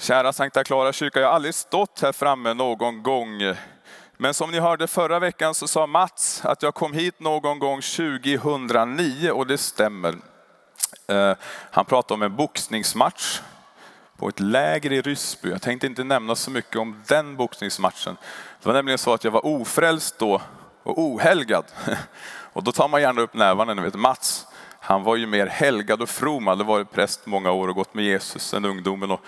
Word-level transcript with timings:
Kära 0.00 0.32
Sankta 0.32 0.64
Clara 0.64 0.92
kyrka, 0.92 1.20
jag 1.20 1.26
har 1.26 1.34
aldrig 1.34 1.54
stått 1.54 2.00
här 2.00 2.12
framme 2.12 2.54
någon 2.54 3.02
gång. 3.02 3.54
Men 4.16 4.34
som 4.34 4.50
ni 4.50 4.58
hörde 4.58 4.86
förra 4.86 5.18
veckan 5.18 5.54
så 5.54 5.68
sa 5.68 5.86
Mats 5.86 6.44
att 6.44 6.62
jag 6.62 6.74
kom 6.74 6.92
hit 6.92 7.20
någon 7.20 7.58
gång 7.58 7.80
2009 7.80 9.30
och 9.30 9.46
det 9.46 9.58
stämmer. 9.58 10.14
Eh, 11.06 11.32
han 11.70 11.84
pratade 11.84 12.14
om 12.14 12.22
en 12.22 12.36
boxningsmatch 12.36 13.40
på 14.16 14.28
ett 14.28 14.40
läger 14.40 14.92
i 14.92 15.02
Ryssby. 15.02 15.50
Jag 15.50 15.62
tänkte 15.62 15.86
inte 15.86 16.04
nämna 16.04 16.34
så 16.34 16.50
mycket 16.50 16.76
om 16.76 17.02
den 17.08 17.36
boxningsmatchen. 17.36 18.16
Det 18.62 18.66
var 18.66 18.74
nämligen 18.74 18.98
så 18.98 19.14
att 19.14 19.24
jag 19.24 19.30
var 19.30 19.46
ofrälst 19.46 20.18
då 20.18 20.42
och 20.82 20.98
ohelgad. 20.98 21.64
Och 22.52 22.64
då 22.64 22.72
tar 22.72 22.88
man 22.88 23.00
gärna 23.00 23.20
upp 23.20 23.34
nävarna, 23.34 23.74
ni 23.74 23.82
vet 23.82 23.94
Mats. 23.94 24.46
Han 24.80 25.02
var 25.02 25.16
ju 25.16 25.26
mer 25.26 25.46
helgad 25.46 26.02
och 26.02 26.08
from, 26.08 26.46
hade 26.46 26.64
varit 26.64 26.90
präst 26.90 27.26
många 27.26 27.50
år 27.52 27.68
och 27.68 27.74
gått 27.74 27.94
med 27.94 28.04
Jesus 28.04 28.42
sedan 28.42 28.64
ungdomen. 28.64 29.10
Och 29.10 29.20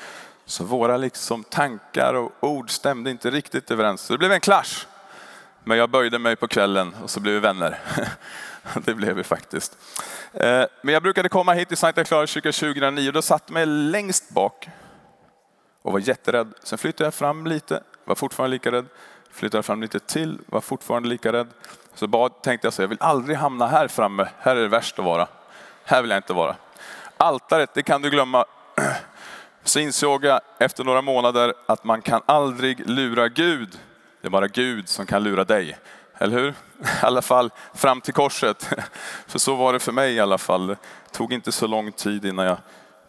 så 0.51 0.65
våra 0.65 0.97
liksom 0.97 1.45
tankar 1.45 2.15
och 2.15 2.33
ord 2.41 2.71
stämde 2.71 3.11
inte 3.11 3.31
riktigt 3.31 3.71
överens. 3.71 4.01
Så 4.01 4.13
det 4.13 4.19
blev 4.19 4.33
en 4.33 4.41
clash. 4.41 4.87
Men 5.65 5.79
jag 5.79 5.91
böjde 5.91 6.19
mig 6.19 6.37
på 6.37 6.49
kvällen 6.49 6.95
och 7.03 7.11
så 7.11 7.21
blev 7.21 7.35
vi 7.35 7.41
vänner. 7.41 7.79
Det 8.85 8.95
blev 8.95 9.17
vi 9.17 9.25
faktiskt. 9.25 9.79
Eh, 10.33 10.65
men 10.83 10.95
jag 10.95 11.03
brukade 11.03 11.29
komma 11.29 11.53
hit 11.53 11.69
till 11.69 11.77
Sankta 11.77 12.05
Clara 12.05 12.27
kyrka 12.27 12.53
2009 12.53 13.09
och 13.09 13.13
då 13.13 13.23
satt 13.23 13.51
mig 13.51 13.67
längst 13.67 14.31
bak 14.31 14.69
och 15.83 15.93
var 15.93 16.01
jätterädd. 16.01 16.55
Sen 16.63 16.79
flyttade 16.79 17.07
jag 17.07 17.15
fram 17.15 17.47
lite, 17.47 17.83
var 18.05 18.15
fortfarande 18.15 18.55
lika 18.55 18.73
rädd. 18.73 18.87
Flyttade 19.33 19.63
fram 19.63 19.83
lite 19.83 20.01
till, 20.01 20.39
var 20.47 20.61
fortfarande 20.61 21.09
lika 21.09 21.33
rädd. 21.33 21.49
Så 21.95 22.07
bad, 22.07 22.43
tänkte 22.43 22.67
jag 22.67 22.73
så 22.73 22.83
jag 22.83 22.89
vill 22.89 22.99
aldrig 23.01 23.37
hamna 23.37 23.67
här 23.67 23.89
framme. 23.89 24.29
Här 24.39 24.57
är 24.57 24.61
det 24.61 24.69
värst 24.69 24.99
att 24.99 25.05
vara. 25.05 25.29
Här 25.85 26.03
vill 26.03 26.11
jag 26.11 26.19
inte 26.19 26.33
vara. 26.33 26.57
Altaret, 27.17 27.75
det 27.75 27.83
kan 27.83 28.03
du 28.03 28.11
glömma. 28.11 28.45
Så 29.65 29.81
insåg 29.81 30.25
jag 30.25 30.41
efter 30.59 30.85
några 30.85 31.03
månader 31.03 31.55
att 31.67 31.85
man 31.85 32.03
kan 32.03 32.23
aldrig 32.27 32.89
lura 32.89 33.29
Gud. 33.29 33.79
Det 34.21 34.29
är 34.29 34.31
bara 34.31 34.49
Gud 34.49 34.89
som 34.89 35.07
kan 35.07 35.23
lura 35.23 35.45
dig. 35.45 35.79
Eller 36.19 36.39
hur? 36.39 36.49
I 36.49 36.55
alla 37.03 37.23
fall 37.23 37.51
fram 37.75 38.01
till 38.01 38.15
korset. 38.15 38.69
För 39.27 39.39
så 39.39 39.55
var 39.55 39.73
det 39.73 39.81
för 39.81 39.93
mig 39.93 40.15
i 40.15 40.21
alla 40.21 40.39
fall. 40.39 40.67
Det 40.67 40.77
tog 41.13 41.33
inte 41.33 41.53
så 41.53 41.67
lång 41.67 41.93
tid 41.93 42.25
innan 42.25 42.47
jag 42.47 42.59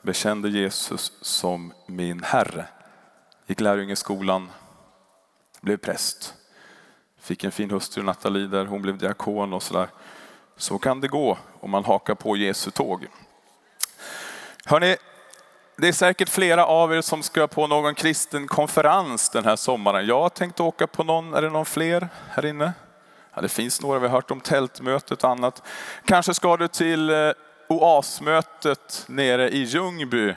bekände 0.02 0.50
Jesus 0.50 1.12
som 1.22 1.74
min 1.86 2.24
Herre. 2.24 2.66
Gick 3.48 3.60
lärjungeskolan, 3.60 4.52
blev 5.62 5.78
präst. 5.78 6.34
Fick 7.22 7.44
en 7.44 7.52
fin 7.52 7.72
hustru, 7.72 8.04
Nathalie, 8.04 8.48
där 8.48 8.66
hon 8.66 8.82
blev 8.82 8.98
diakon 8.98 9.54
och 9.54 9.64
sådär. 9.64 9.88
Så 10.58 10.78
kan 10.78 11.02
det 11.02 11.08
gå 11.08 11.38
om 11.60 11.70
man 11.70 11.86
hakar 11.86 12.16
på 12.16 12.38
Jesu 12.38 12.72
tåg. 12.72 13.08
Hörrni, 14.66 14.96
det 15.78 15.88
är 15.88 15.92
säkert 15.92 16.30
flera 16.30 16.66
av 16.66 16.94
er 16.94 17.02
som 17.02 17.24
ska 17.24 17.48
på 17.48 17.68
någon 17.68 17.96
kristen 17.96 18.48
konferens 18.48 19.30
den 19.30 19.46
här 19.46 19.56
sommaren. 19.56 20.06
Jag 20.06 20.22
har 20.22 20.30
tänkt 20.30 20.60
åka 20.60 20.88
på 20.88 21.04
någon, 21.04 21.34
är 21.34 21.42
det 21.42 21.50
någon 21.50 21.66
fler 21.66 22.10
här 22.30 22.46
inne? 22.46 22.74
Ja, 23.34 23.42
det 23.42 23.50
finns 23.50 23.82
några, 23.82 24.00
vi 24.00 24.08
har 24.08 24.16
hört 24.16 24.32
om 24.32 24.42
tältmötet 24.42 25.24
och 25.24 25.30
annat. 25.30 25.64
Kanske 26.06 26.34
ska 26.34 26.58
du 26.58 26.68
till 26.68 27.10
eh, 27.10 27.32
oasmötet 27.68 29.04
nere 29.08 29.50
i 29.50 29.58
Ljungby, 29.58 30.34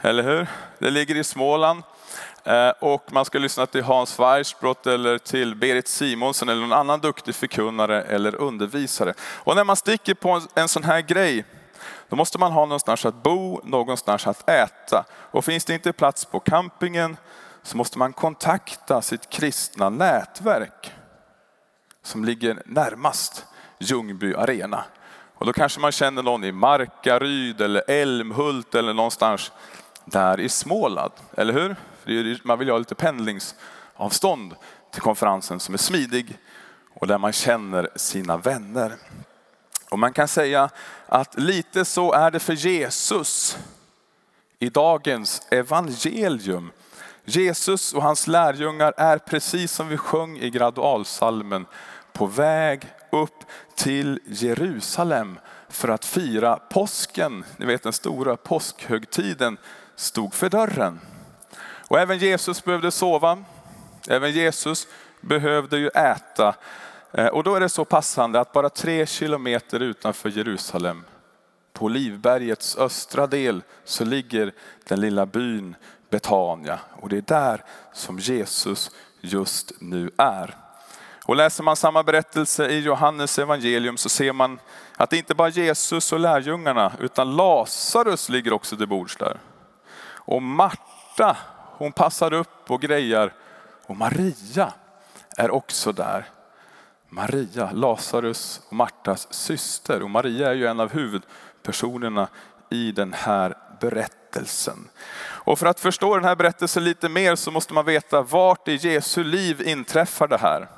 eller 0.00 0.22
hur? 0.22 0.46
Det 0.78 0.90
ligger 0.90 1.14
i 1.14 1.24
Småland. 1.24 1.82
Eh, 2.44 2.68
och 2.68 3.12
man 3.12 3.24
ska 3.24 3.38
lyssna 3.38 3.66
till 3.66 3.82
Hans 3.82 4.18
Weissbrott 4.18 4.86
eller 4.86 5.18
till 5.18 5.54
Berit 5.54 5.88
Simonsen 5.88 6.48
eller 6.48 6.60
någon 6.60 6.72
annan 6.72 7.00
duktig 7.00 7.34
förkunnare 7.34 8.02
eller 8.02 8.34
undervisare. 8.34 9.14
Och 9.20 9.56
när 9.56 9.64
man 9.64 9.76
sticker 9.76 10.14
på 10.14 10.42
en 10.54 10.68
sån 10.68 10.84
här 10.84 11.00
grej, 11.00 11.44
då 12.08 12.16
måste 12.16 12.38
man 12.38 12.52
ha 12.52 12.64
någonstans 12.66 13.04
att 13.04 13.22
bo, 13.22 13.60
någonstans 13.64 14.26
att 14.26 14.48
äta. 14.48 15.04
Och 15.12 15.44
finns 15.44 15.64
det 15.64 15.74
inte 15.74 15.92
plats 15.92 16.24
på 16.24 16.40
campingen 16.40 17.16
så 17.62 17.76
måste 17.76 17.98
man 17.98 18.12
kontakta 18.12 19.02
sitt 19.02 19.30
kristna 19.30 19.90
nätverk 19.90 20.92
som 22.02 22.24
ligger 22.24 22.62
närmast 22.66 23.46
Ljungby 23.78 24.34
arena. 24.34 24.84
Och 25.34 25.46
då 25.46 25.52
kanske 25.52 25.80
man 25.80 25.92
känner 25.92 26.22
någon 26.22 26.44
i 26.44 26.52
Markaryd 26.52 27.60
eller 27.60 27.90
Älmhult 27.90 28.74
eller 28.74 28.94
någonstans 28.94 29.52
där 30.04 30.40
i 30.40 30.48
Småland, 30.48 31.12
eller 31.36 31.52
hur? 31.52 31.76
Man 32.46 32.58
vill 32.58 32.68
ju 32.68 32.72
ha 32.72 32.78
lite 32.78 32.94
pendlingsavstånd 32.94 34.56
till 34.92 35.02
konferensen 35.02 35.60
som 35.60 35.74
är 35.74 35.78
smidig 35.78 36.38
och 36.94 37.06
där 37.06 37.18
man 37.18 37.32
känner 37.32 37.88
sina 37.96 38.36
vänner. 38.36 38.96
Och 39.94 39.98
man 39.98 40.12
kan 40.12 40.28
säga 40.28 40.70
att 41.06 41.38
lite 41.38 41.84
så 41.84 42.12
är 42.12 42.30
det 42.30 42.40
för 42.40 42.52
Jesus 42.52 43.58
i 44.58 44.68
dagens 44.68 45.46
evangelium. 45.50 46.70
Jesus 47.24 47.92
och 47.92 48.02
hans 48.02 48.26
lärjungar 48.26 48.94
är 48.96 49.18
precis 49.18 49.72
som 49.72 49.88
vi 49.88 49.96
sjöng 49.96 50.38
i 50.38 50.50
gradualsalmen 50.50 51.66
på 52.12 52.26
väg 52.26 52.86
upp 53.10 53.44
till 53.74 54.20
Jerusalem 54.26 55.38
för 55.68 55.88
att 55.88 56.04
fira 56.04 56.56
påsken. 56.56 57.44
Ni 57.56 57.66
vet 57.66 57.82
den 57.82 57.92
stora 57.92 58.36
påskhögtiden 58.36 59.56
stod 59.96 60.34
för 60.34 60.48
dörren. 60.48 61.00
Och 61.88 62.00
även 62.00 62.18
Jesus 62.18 62.64
behövde 62.64 62.90
sova. 62.90 63.44
Även 64.08 64.32
Jesus 64.32 64.86
behövde 65.20 65.78
ju 65.78 65.88
äta. 65.88 66.54
Eh, 67.14 67.26
och 67.26 67.44
då 67.44 67.54
är 67.54 67.60
det 67.60 67.68
så 67.68 67.84
passande 67.84 68.40
att 68.40 68.52
bara 68.52 68.68
tre 68.68 69.06
kilometer 69.06 69.80
utanför 69.80 70.28
Jerusalem, 70.28 71.04
på 71.72 71.88
Livbergets 71.88 72.76
östra 72.76 73.26
del, 73.26 73.62
så 73.84 74.04
ligger 74.04 74.52
den 74.84 75.00
lilla 75.00 75.26
byn 75.26 75.76
Betania. 76.10 76.78
Och 77.00 77.08
det 77.08 77.16
är 77.16 77.22
där 77.22 77.64
som 77.92 78.18
Jesus 78.18 78.90
just 79.20 79.72
nu 79.80 80.10
är. 80.16 80.56
Och 81.24 81.36
läser 81.36 81.62
man 81.62 81.76
samma 81.76 82.02
berättelse 82.02 82.68
i 82.68 82.80
Johannes 82.80 83.38
evangelium 83.38 83.96
så 83.96 84.08
ser 84.08 84.32
man 84.32 84.58
att 84.96 85.10
det 85.10 85.16
inte 85.16 85.34
bara 85.34 85.48
Jesus 85.48 86.12
och 86.12 86.20
lärjungarna 86.20 86.92
utan 87.00 87.36
Lazarus 87.36 88.28
ligger 88.28 88.52
också 88.52 88.76
till 88.76 88.88
bords 88.88 89.16
där. 89.16 89.38
Och 90.04 90.42
Marta, 90.42 91.36
hon 91.78 91.92
passar 91.92 92.32
upp 92.32 92.70
och 92.70 92.80
grejar. 92.80 93.32
Och 93.86 93.96
Maria 93.96 94.72
är 95.36 95.50
också 95.50 95.92
där. 95.92 96.28
Maria, 97.14 97.70
Lazarus 97.72 98.60
och 98.68 98.72
Martas 98.72 99.26
syster. 99.30 100.02
Och 100.02 100.10
Maria 100.10 100.50
är 100.50 100.54
ju 100.54 100.66
en 100.66 100.80
av 100.80 100.92
huvudpersonerna 100.92 102.28
i 102.70 102.92
den 102.92 103.12
här 103.12 103.54
berättelsen. 103.80 104.88
Och 105.18 105.58
för 105.58 105.66
att 105.66 105.80
förstå 105.80 106.14
den 106.14 106.24
här 106.24 106.36
berättelsen 106.36 106.84
lite 106.84 107.08
mer 107.08 107.36
så 107.36 107.50
måste 107.50 107.74
man 107.74 107.84
veta 107.84 108.22
vart 108.22 108.68
i 108.68 108.74
Jesu 108.74 109.24
liv 109.24 109.62
inträffar 109.62 110.28
det 110.28 110.36
här. 110.36 110.68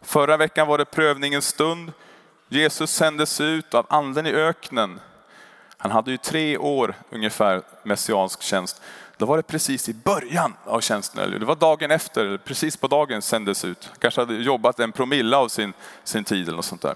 Förra 0.00 0.36
veckan 0.36 0.66
var 0.66 0.78
det 0.78 0.84
prövningens 0.84 1.46
stund. 1.46 1.92
Jesus 2.48 2.90
sändes 2.90 3.40
ut 3.40 3.74
av 3.74 3.86
anden 3.90 4.26
i 4.26 4.32
öknen. 4.32 5.00
Han 5.76 5.90
hade 5.90 6.10
ju 6.10 6.16
tre 6.16 6.58
år 6.58 6.94
ungefär 7.10 7.62
messiansk 7.82 8.42
tjänst. 8.42 8.82
Då 9.22 9.26
var 9.26 9.36
det 9.36 9.42
precis 9.42 9.88
i 9.88 9.94
början 9.94 10.54
av 10.64 10.80
tjänsten, 10.80 11.30
det 11.30 11.46
var 11.46 11.56
dagen 11.56 11.90
efter, 11.90 12.36
precis 12.36 12.76
på 12.76 12.86
dagen 12.86 13.22
sändes 13.22 13.64
ut. 13.64 13.90
Kanske 13.98 14.20
hade 14.20 14.34
jobbat 14.34 14.80
en 14.80 14.92
promille 14.92 15.36
av 15.36 15.48
sin, 15.48 15.72
sin 16.04 16.24
tid 16.24 16.48
eller 16.48 16.56
något 16.56 16.64
sånt 16.64 16.82
där. 16.82 16.94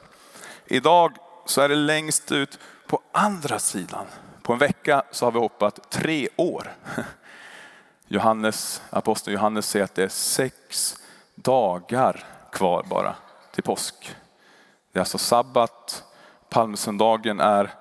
Idag 0.67 1.17
så 1.45 1.61
är 1.61 1.69
det 1.69 1.75
längst 1.75 2.33
ut 2.33 2.59
på 2.87 3.01
andra 3.13 3.59
sidan. 3.59 4.07
På 4.43 4.53
en 4.53 4.59
vecka 4.59 5.03
så 5.11 5.27
har 5.27 5.33
vi 5.33 5.39
hoppat 5.39 5.91
tre 5.91 6.29
år. 6.37 6.73
Johannes, 8.09 8.83
aposteln 8.91 9.35
Johannes 9.35 9.69
säger 9.69 9.85
att 9.85 9.95
det 9.95 10.05
är 10.05 10.09
sex 10.09 10.97
dagar 11.35 12.25
kvar 12.53 12.87
bara 12.91 13.15
till 13.53 13.63
påsk. 13.63 14.17
Det 14.93 14.99
är 14.99 15.01
alltså 15.01 15.19
sabbat, 15.19 16.05
palmsöndagen 16.49 17.41
är 17.41 17.75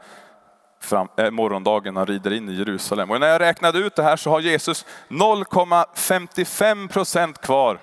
fram, 0.86 1.08
äh, 1.18 1.32
morgondagen 1.32 1.96
han 1.96 2.06
rider 2.06 2.34
in 2.34 2.50
i 2.50 2.54
Jerusalem. 2.54 3.12
Och 3.12 3.20
när 3.20 3.28
jag 3.28 3.42
räknade 3.42 3.80
ut 3.80 3.96
det 3.96 4.04
här 4.04 4.18
så 4.18 4.30
har 4.30 4.40
Jesus 4.40 4.86
0,55 5.08 6.88
procent 6.88 7.42
kvar 7.42 7.80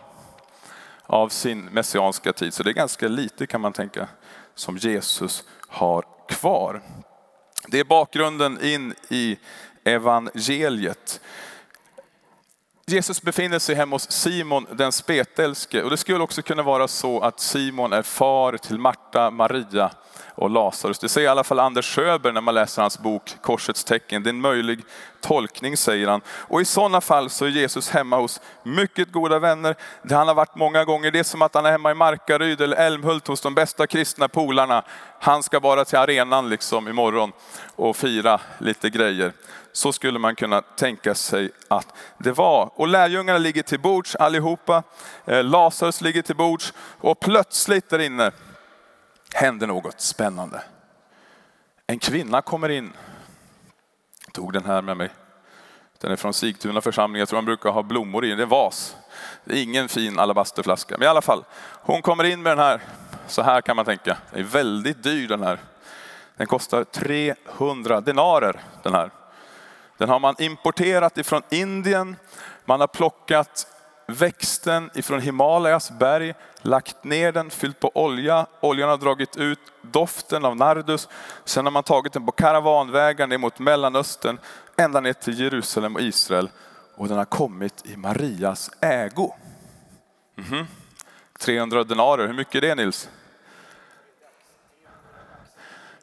av 1.06 1.28
sin 1.28 1.64
messianska 1.64 2.32
tid. 2.32 2.54
Så 2.54 2.62
det 2.62 2.70
är 2.70 2.74
ganska 2.74 3.08
lite 3.08 3.46
kan 3.46 3.60
man 3.60 3.72
tänka 3.72 4.08
som 4.54 4.76
Jesus 4.76 5.44
har 5.68 6.04
kvar. 6.28 6.82
Det 7.68 7.80
är 7.80 7.84
bakgrunden 7.84 8.64
in 8.64 8.94
i 9.08 9.38
evangeliet. 9.84 11.20
Jesus 12.86 13.22
befinner 13.22 13.58
sig 13.58 13.74
hemma 13.74 13.94
hos 13.94 14.10
Simon 14.10 14.66
den 14.72 14.92
spetälske 14.92 15.82
och 15.82 15.90
det 15.90 15.96
skulle 15.96 16.18
också 16.18 16.42
kunna 16.42 16.62
vara 16.62 16.88
så 16.88 17.20
att 17.20 17.40
Simon 17.40 17.92
är 17.92 18.02
far 18.02 18.56
till 18.56 18.78
Marta, 18.78 19.30
Maria 19.30 19.90
och 20.34 20.50
Lazarus. 20.50 20.98
Det 20.98 21.08
säger 21.08 21.28
i 21.28 21.30
alla 21.30 21.44
fall 21.44 21.60
Anders 21.60 21.94
Sjöberg 21.94 22.32
när 22.32 22.40
man 22.40 22.54
läser 22.54 22.82
hans 22.82 22.98
bok 22.98 23.36
Korsets 23.40 23.84
tecken. 23.84 24.22
Det 24.22 24.28
är 24.28 24.32
en 24.32 24.40
möjlig 24.40 24.80
tolkning 25.20 25.76
säger 25.76 26.08
han. 26.08 26.20
Och 26.28 26.60
i 26.60 26.64
sådana 26.64 27.00
fall 27.00 27.30
så 27.30 27.44
är 27.44 27.48
Jesus 27.48 27.90
hemma 27.90 28.16
hos 28.16 28.40
mycket 28.62 29.12
goda 29.12 29.38
vänner. 29.38 29.76
Det 30.02 30.14
han 30.14 30.28
har 30.28 30.34
varit 30.34 30.56
många 30.56 30.84
gånger. 30.84 31.10
Det 31.10 31.18
är 31.18 31.22
som 31.22 31.42
att 31.42 31.54
han 31.54 31.66
är 31.66 31.70
hemma 31.70 31.90
i 31.90 31.94
Markaryd 31.94 32.60
eller 32.60 32.76
Älmhult 32.76 33.26
hos 33.26 33.40
de 33.40 33.54
bästa 33.54 33.86
kristna 33.86 34.28
polarna. 34.28 34.84
Han 35.20 35.42
ska 35.42 35.60
bara 35.60 35.84
till 35.84 35.98
arenan 35.98 36.48
liksom 36.48 36.88
imorgon 36.88 37.32
och 37.76 37.96
fira 37.96 38.40
lite 38.58 38.90
grejer. 38.90 39.32
Så 39.72 39.92
skulle 39.92 40.18
man 40.18 40.34
kunna 40.34 40.62
tänka 40.62 41.14
sig 41.14 41.50
att 41.68 41.86
det 42.18 42.32
var. 42.32 42.70
Och 42.74 42.88
lärjungarna 42.88 43.38
ligger 43.38 43.62
till 43.62 43.80
bords 43.80 44.16
allihopa. 44.16 44.82
Eh, 45.24 45.44
Lazarus 45.44 46.00
ligger 46.00 46.22
till 46.22 46.36
bords 46.36 46.72
och 47.00 47.20
plötsligt 47.20 47.90
där 47.90 47.98
inne 47.98 48.32
händer 49.34 49.66
något 49.66 50.00
spännande. 50.00 50.62
En 51.86 51.98
kvinna 51.98 52.42
kommer 52.42 52.68
in. 52.68 52.92
Jag 54.24 54.34
tog 54.34 54.52
den 54.52 54.64
här 54.64 54.82
med 54.82 54.96
mig. 54.96 55.10
Den 55.98 56.12
är 56.12 56.16
från 56.16 56.34
Sigtuna 56.34 56.80
församling. 56.80 57.20
Jag 57.20 57.28
tror 57.28 57.36
man 57.36 57.44
brukar 57.44 57.70
ha 57.70 57.82
blommor 57.82 58.24
i 58.24 58.28
den. 58.28 58.36
Det 58.36 58.44
är 58.44 58.46
vas. 58.46 58.96
Det 59.44 59.58
är 59.58 59.62
ingen 59.62 59.88
fin 59.88 60.18
alabasterflaska. 60.18 60.94
Men 60.98 61.06
i 61.06 61.08
alla 61.08 61.22
fall, 61.22 61.44
hon 61.82 62.02
kommer 62.02 62.24
in 62.24 62.42
med 62.42 62.52
den 62.52 62.64
här. 62.64 62.80
Så 63.26 63.42
här 63.42 63.60
kan 63.60 63.76
man 63.76 63.84
tänka. 63.84 64.16
Den 64.30 64.40
är 64.40 64.44
väldigt 64.44 65.02
dyr 65.02 65.28
den 65.28 65.42
här. 65.42 65.58
Den 66.36 66.46
kostar 66.46 66.84
300 66.84 68.00
denarer 68.00 68.60
den 68.82 68.94
här. 68.94 69.10
Den 69.98 70.08
har 70.08 70.18
man 70.18 70.34
importerat 70.38 71.18
ifrån 71.18 71.42
Indien. 71.50 72.16
Man 72.64 72.80
har 72.80 72.86
plockat 72.86 73.66
växten 74.12 74.90
ifrån 74.94 75.20
Himalayas 75.20 75.90
berg, 75.90 76.34
lagt 76.62 77.04
ner 77.04 77.32
den, 77.32 77.50
fyllt 77.50 77.80
på 77.80 77.90
olja. 77.94 78.46
Oljan 78.60 78.88
har 78.88 78.96
dragit 78.96 79.36
ut 79.36 79.58
doften 79.82 80.44
av 80.44 80.56
nardus. 80.56 81.08
Sen 81.44 81.66
har 81.66 81.70
man 81.70 81.82
tagit 81.82 82.12
den 82.12 82.26
på 82.26 82.32
karavanvägar 82.32 83.26
ner 83.26 83.38
mot 83.38 83.58
Mellanöstern, 83.58 84.38
ända 84.76 85.00
ner 85.00 85.12
till 85.12 85.40
Jerusalem 85.40 85.94
och 85.94 86.02
Israel. 86.02 86.50
Och 86.94 87.08
den 87.08 87.18
har 87.18 87.24
kommit 87.24 87.86
i 87.86 87.96
Marias 87.96 88.70
ägo. 88.80 89.34
Mm 90.38 90.50
-hmm. 90.50 90.66
300 91.38 91.84
denarer, 91.84 92.26
hur 92.26 92.34
mycket 92.34 92.54
är 92.54 92.60
det 92.60 92.74
Nils? 92.74 93.08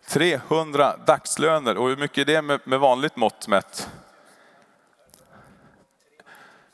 300 0.08 0.98
dagslöner 1.06 1.78
och 1.78 1.90
hur 1.90 1.98
mycket 1.98 2.30
är 2.30 2.34
det 2.34 2.42
med, 2.42 2.60
med 2.64 2.80
vanligt 2.80 3.16
mått 3.16 3.48
mätt? 3.48 3.90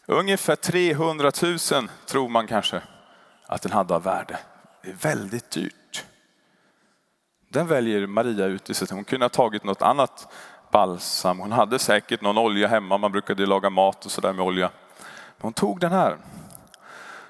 Ungefär 0.06 0.56
300 0.56 1.31
000 1.42 1.57
tror 2.06 2.30
man 2.30 2.48
kanske 2.48 2.81
att 3.48 3.62
den 3.62 3.72
hade 3.72 3.96
av 3.96 4.04
värde. 4.04 4.38
Det 4.84 4.90
är 4.90 4.94
väldigt 4.94 5.52
dyrt. 5.52 6.06
Den 7.50 7.68
väljer 7.68 8.07
Maria 8.07 8.46
ut 8.46 8.69
istället. 8.69 8.92
Hon 8.92 9.04
kunde 9.04 9.24
ha 9.24 9.30
tagit 9.30 9.63
något 9.63 9.81
annat 9.81 10.28
balsam. 10.72 11.40
Hon 11.40 11.52
hade 11.52 11.80
säkert 11.80 12.22
någon 12.22 12.38
olja 12.38 12.68
hemma. 12.68 12.98
Man 12.98 13.12
brukade 13.12 13.46
laga 13.46 13.69
mat 13.69 14.06
och 14.06 14.12
sådär 14.12 14.34
med 14.34 14.46
olja. 14.46 14.69
Men 14.98 15.42
hon 15.42 15.54
tog 15.54 15.80
den 15.80 15.92
här. 15.92 16.18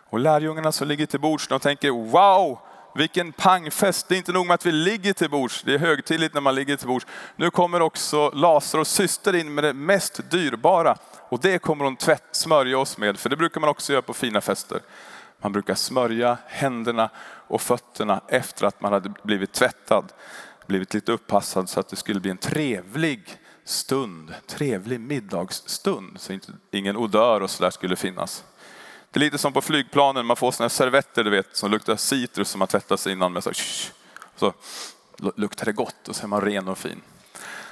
Och 0.09 0.19
lärjungarna 0.19 0.71
som 0.71 0.87
ligger 0.87 1.05
till 1.05 1.19
bords 1.19 1.47
de 1.47 1.59
tänker 1.59 1.91
wow, 1.91 2.59
vilken 2.95 3.31
pangfest. 3.31 4.07
Det 4.07 4.15
är 4.15 4.17
inte 4.17 4.31
nog 4.31 4.47
med 4.47 4.53
att 4.53 4.65
vi 4.65 4.71
ligger 4.71 5.13
till 5.13 5.29
bords. 5.29 5.63
Det 5.63 5.73
är 5.73 5.77
högtidligt 5.77 6.33
när 6.33 6.41
man 6.41 6.55
ligger 6.55 6.75
till 6.75 6.87
bords. 6.87 7.05
Nu 7.35 7.49
kommer 7.49 7.81
också 7.81 8.29
Lazarus 8.29 8.89
syster 8.89 9.35
in 9.35 9.53
med 9.53 9.63
det 9.63 9.73
mest 9.73 10.31
dyrbara. 10.31 10.97
Och 11.29 11.39
det 11.39 11.59
kommer 11.59 11.85
hon 11.85 11.95
tvätt, 11.95 12.23
smörja 12.31 12.77
oss 12.77 12.97
med. 12.97 13.19
För 13.19 13.29
det 13.29 13.37
brukar 13.37 13.61
man 13.61 13.69
också 13.69 13.93
göra 13.93 14.01
på 14.01 14.13
fina 14.13 14.41
fester. 14.41 14.81
Man 15.41 15.51
brukar 15.51 15.75
smörja 15.75 16.37
händerna 16.47 17.09
och 17.47 17.61
fötterna 17.61 18.21
efter 18.27 18.65
att 18.65 18.81
man 18.81 18.93
hade 18.93 19.13
blivit 19.23 19.53
tvättad. 19.53 20.11
Blivit 20.67 20.93
lite 20.93 21.11
uppassad 21.11 21.69
så 21.69 21.79
att 21.79 21.89
det 21.89 21.95
skulle 21.95 22.19
bli 22.19 22.31
en 22.31 22.37
trevlig 22.37 23.37
stund. 23.65 24.33
Trevlig 24.47 24.99
middagsstund. 24.99 26.19
Så 26.19 26.33
inte, 26.33 26.51
ingen 26.71 26.97
odör 26.97 27.41
och 27.41 27.49
sådär 27.49 27.69
skulle 27.69 27.95
finnas. 27.95 28.43
Det 29.15 29.19
är 29.19 29.23
lite 29.25 29.37
som 29.37 29.53
på 29.53 29.61
flygplanen, 29.61 30.25
man 30.25 30.35
får 30.35 30.51
såna 30.51 30.69
servetter 30.69 31.23
du 31.23 31.29
vet, 31.29 31.55
som 31.55 31.71
luktar 31.71 31.95
citrus 31.95 32.49
som 32.49 32.59
man 32.59 32.67
tvättar 32.67 32.97
sig 32.97 33.11
innan 33.11 33.33
med. 33.33 33.43
Så, 33.43 33.51
så 34.35 34.53
luktar 35.35 35.65
det 35.65 35.71
gott 35.71 36.07
och 36.07 36.15
så 36.15 36.23
är 36.23 36.27
man 36.27 36.41
ren 36.41 36.67
och 36.67 36.77
fin. 36.77 37.01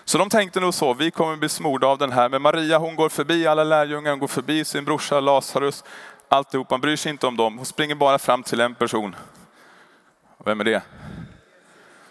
Så 0.05 0.17
de 0.17 0.29
tänkte 0.29 0.59
nog 0.59 0.73
så, 0.73 0.93
vi 0.93 1.11
kommer 1.11 1.35
bli 1.35 1.49
smorda 1.49 1.87
av 1.87 1.97
den 1.97 2.11
här. 2.11 2.29
Men 2.29 2.41
Maria 2.41 2.77
hon 2.77 2.95
går 2.95 3.09
förbi 3.09 3.47
alla 3.47 3.63
lärjungar, 3.63 4.11
hon 4.11 4.19
går 4.19 4.27
förbi 4.27 4.65
sin 4.65 4.85
brorsa 4.85 5.19
Lazarus. 5.19 5.83
Alltihop, 6.29 6.69
man 6.69 6.81
bryr 6.81 6.95
sig 6.95 7.09
inte 7.09 7.27
om 7.27 7.37
dem. 7.37 7.57
Hon 7.57 7.65
springer 7.65 7.95
bara 7.95 8.19
fram 8.19 8.43
till 8.43 8.59
en 8.59 8.75
person. 8.75 9.15
Vem 10.45 10.59
är 10.59 10.63
det? 10.63 10.81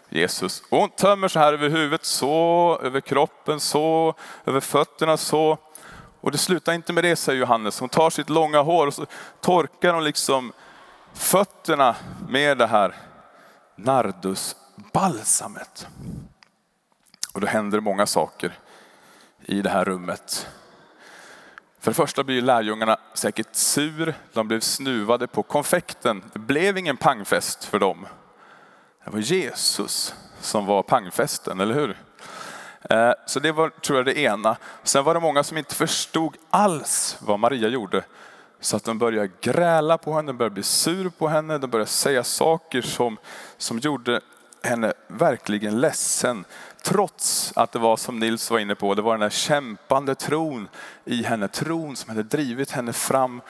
Jesus. 0.08 0.62
Och 0.68 0.78
hon 0.78 0.90
tömmer 0.90 1.28
så 1.28 1.38
här 1.38 1.52
över 1.52 1.68
huvudet, 1.68 2.04
så, 2.04 2.80
över 2.82 3.00
kroppen, 3.00 3.60
så, 3.60 4.14
över 4.44 4.60
fötterna, 4.60 5.16
så. 5.16 5.58
Och 6.22 6.32
det 6.32 6.38
slutar 6.38 6.72
inte 6.72 6.92
med 6.92 7.04
det, 7.04 7.16
säger 7.16 7.40
Johannes. 7.40 7.80
Hon 7.80 7.88
tar 7.88 8.10
sitt 8.10 8.30
långa 8.30 8.62
hår 8.62 8.86
och 8.86 8.94
så 8.94 9.06
torkar 9.40 9.94
hon 9.94 10.04
liksom 10.04 10.52
fötterna 11.14 11.96
med 12.28 12.58
det 12.58 12.66
här 12.66 12.94
nardusbalsamet. 13.76 15.86
Och 17.34 17.40
då 17.40 17.46
händer 17.46 17.80
många 17.80 18.06
saker 18.06 18.58
i 19.44 19.62
det 19.62 19.70
här 19.70 19.84
rummet. 19.84 20.48
För 21.80 21.90
det 21.90 21.94
första 21.94 22.24
blir 22.24 22.42
lärjungarna 22.42 22.96
säkert 23.14 23.54
sur. 23.54 24.14
De 24.32 24.48
blev 24.48 24.60
snuvade 24.60 25.26
på 25.26 25.42
konfekten. 25.42 26.22
Det 26.32 26.38
blev 26.38 26.78
ingen 26.78 26.96
pangfest 26.96 27.64
för 27.64 27.78
dem. 27.78 28.06
Det 29.04 29.10
var 29.10 29.18
Jesus 29.18 30.14
som 30.40 30.66
var 30.66 30.82
pangfesten, 30.82 31.60
eller 31.60 31.74
hur? 31.74 31.96
Eh, 32.90 33.12
så 33.26 33.40
det 33.40 33.52
var, 33.52 33.68
tror 33.68 33.98
jag, 33.98 34.06
det 34.06 34.18
ena. 34.18 34.56
Sen 34.82 35.04
var 35.04 35.14
det 35.14 35.20
många 35.20 35.42
som 35.42 35.58
inte 35.58 35.74
förstod 35.74 36.36
alls 36.50 37.16
vad 37.20 37.38
Maria 37.38 37.68
gjorde. 37.68 38.04
Så 38.60 38.76
att 38.76 38.84
de 38.84 38.98
började 38.98 39.30
gräla 39.40 39.98
på 39.98 40.12
henne, 40.12 40.26
de 40.26 40.36
började 40.36 40.54
bli 40.54 40.62
sur 40.62 41.08
på 41.08 41.28
henne, 41.28 41.58
de 41.58 41.70
började 41.70 41.90
säga 41.90 42.24
saker 42.24 42.82
som, 42.82 43.16
som 43.56 43.78
gjorde 43.78 44.20
henne 44.62 44.92
verkligen 45.08 45.80
ledsen. 45.80 46.44
Trots 46.82 47.52
att 47.56 47.72
det 47.72 47.78
var 47.78 47.96
som 47.96 48.18
Nils 48.18 48.50
var 48.50 48.58
inne 48.58 48.74
på, 48.74 48.94
det 48.94 49.02
var 49.02 49.12
den 49.12 49.22
här 49.22 49.30
kämpande 49.30 50.14
tron 50.14 50.68
i 51.04 51.22
henne. 51.22 51.48
Tron 51.48 51.96
som 51.96 52.08
hade 52.08 52.22
drivit 52.22 52.70
henne 52.70 52.92
fram 52.92 53.40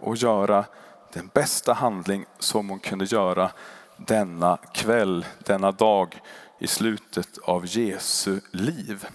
och 0.00 0.16
göra 0.16 0.64
den 1.12 1.30
bästa 1.34 1.72
handling 1.72 2.24
som 2.38 2.68
hon 2.68 2.78
kunde 2.78 3.04
göra 3.04 3.50
denna 3.96 4.58
kväll, 4.72 5.26
denna 5.38 5.72
dag 5.72 6.20
i 6.60 6.66
slutet 6.66 7.38
av 7.38 7.66
Jesu 7.66 8.40
liv. 8.50 9.06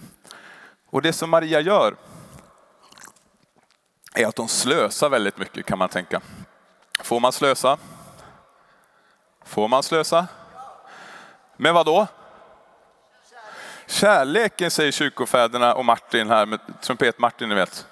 Och 0.90 1.02
det 1.02 1.12
som 1.12 1.30
Maria 1.30 1.60
gör 1.60 1.96
är 4.14 4.26
att 4.26 4.38
hon 4.38 4.48
slösar 4.48 5.08
väldigt 5.08 5.38
mycket 5.38 5.66
kan 5.66 5.78
man 5.78 5.88
tänka. 5.88 6.20
Får 7.02 7.20
man 7.20 7.32
slösa? 7.32 7.78
Får 9.44 9.68
man 9.68 9.82
slösa? 9.82 10.26
Med 11.56 11.74
vad 11.74 11.86
då? 11.86 12.06
Kärleken 13.86 14.70
säger 14.70 14.92
kyrkofäderna 14.92 15.74
och 15.74 15.84
Martin 15.84 16.30
här 16.30 16.46
med 16.46 16.60
trumpet-Martin 16.80 17.48
ni 17.48 17.54
vet. 17.54 17.86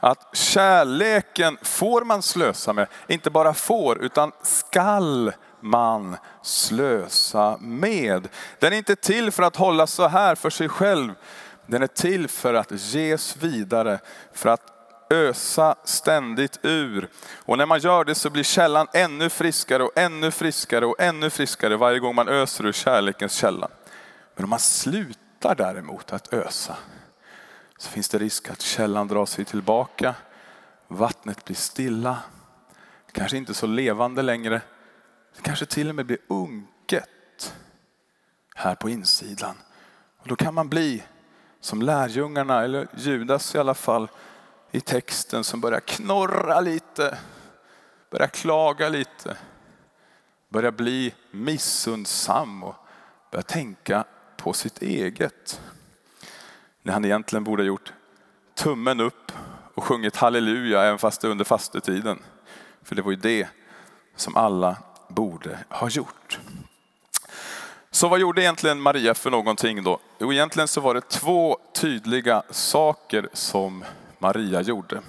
Att 0.00 0.36
kärleken 0.36 1.58
får 1.62 2.04
man 2.04 2.22
slösa 2.22 2.72
med, 2.72 2.86
inte 3.06 3.30
bara 3.30 3.54
får 3.54 3.98
utan 3.98 4.32
skall 4.42 5.32
man 5.64 6.16
slösa 6.42 7.58
med. 7.60 8.28
Den 8.58 8.72
är 8.72 8.76
inte 8.76 8.96
till 8.96 9.30
för 9.30 9.42
att 9.42 9.56
hålla 9.56 9.86
så 9.86 10.08
här 10.08 10.34
för 10.34 10.50
sig 10.50 10.68
själv. 10.68 11.14
Den 11.66 11.82
är 11.82 11.86
till 11.86 12.28
för 12.28 12.54
att 12.54 12.70
ges 12.70 13.36
vidare, 13.36 13.98
för 14.32 14.48
att 14.48 14.74
ösa 15.10 15.74
ständigt 15.84 16.58
ur. 16.62 17.08
Och 17.36 17.58
när 17.58 17.66
man 17.66 17.78
gör 17.78 18.04
det 18.04 18.14
så 18.14 18.30
blir 18.30 18.42
källan 18.42 18.86
ännu 18.92 19.30
friskare 19.30 19.82
och 19.82 19.98
ännu 19.98 20.30
friskare 20.30 20.86
och 20.86 21.00
ännu 21.00 21.30
friskare 21.30 21.76
varje 21.76 21.98
gång 21.98 22.14
man 22.14 22.28
öser 22.28 22.66
ur 22.66 22.72
kärlekens 22.72 23.32
källa. 23.32 23.68
Men 24.34 24.44
om 24.44 24.50
man 24.50 24.58
slutar 24.58 25.54
däremot 25.54 26.12
att 26.12 26.32
ösa 26.32 26.76
så 27.78 27.90
finns 27.90 28.08
det 28.08 28.18
risk 28.18 28.50
att 28.50 28.60
källan 28.60 29.08
drar 29.08 29.26
sig 29.26 29.44
tillbaka. 29.44 30.14
Vattnet 30.88 31.44
blir 31.44 31.56
stilla, 31.56 32.18
kanske 33.12 33.36
inte 33.36 33.54
så 33.54 33.66
levande 33.66 34.22
längre. 34.22 34.60
Det 35.36 35.42
kanske 35.42 35.66
till 35.66 35.88
och 35.88 35.94
med 35.94 36.06
blir 36.06 36.18
unket 36.28 37.54
här 38.54 38.74
på 38.74 38.90
insidan. 38.90 39.56
Och 40.18 40.28
då 40.28 40.36
kan 40.36 40.54
man 40.54 40.68
bli 40.68 41.02
som 41.60 41.82
lärjungarna, 41.82 42.62
eller 42.62 42.88
Judas 42.96 43.54
i 43.54 43.58
alla 43.58 43.74
fall, 43.74 44.08
i 44.70 44.80
texten 44.80 45.44
som 45.44 45.60
börjar 45.60 45.80
knorra 45.80 46.60
lite, 46.60 47.18
börjar 48.10 48.26
klaga 48.26 48.88
lite, 48.88 49.36
börjar 50.48 50.70
bli 50.70 51.14
missundsam 51.30 52.62
och 52.62 52.74
börjar 53.30 53.42
tänka 53.42 54.04
på 54.36 54.52
sitt 54.52 54.82
eget. 54.82 55.60
När 56.82 56.92
han 56.92 57.04
egentligen 57.04 57.44
borde 57.44 57.62
ha 57.62 57.66
gjort 57.66 57.92
tummen 58.54 59.00
upp 59.00 59.32
och 59.74 59.84
sjungit 59.84 60.16
halleluja 60.16 60.82
även 60.82 60.98
fast 60.98 61.20
det 61.20 61.28
är 61.28 61.30
under 61.30 61.44
fastetiden. 61.44 62.22
För 62.82 62.94
det 62.94 63.02
var 63.02 63.10
ju 63.10 63.16
det 63.16 63.48
som 64.16 64.36
alla 64.36 64.76
borde 65.14 65.58
ha 65.68 65.88
gjort. 65.88 66.38
Så 67.90 68.08
vad 68.08 68.20
gjorde 68.20 68.42
egentligen 68.42 68.80
Maria 68.80 69.14
för 69.14 69.30
någonting 69.30 69.82
då? 69.82 69.98
Jo, 70.18 70.32
egentligen 70.32 70.68
så 70.68 70.80
var 70.80 70.94
det 70.94 71.08
två 71.08 71.58
tydliga 71.74 72.42
saker 72.50 73.28
som 73.32 73.84
Maria 74.18 74.60
gjorde. 74.60 75.00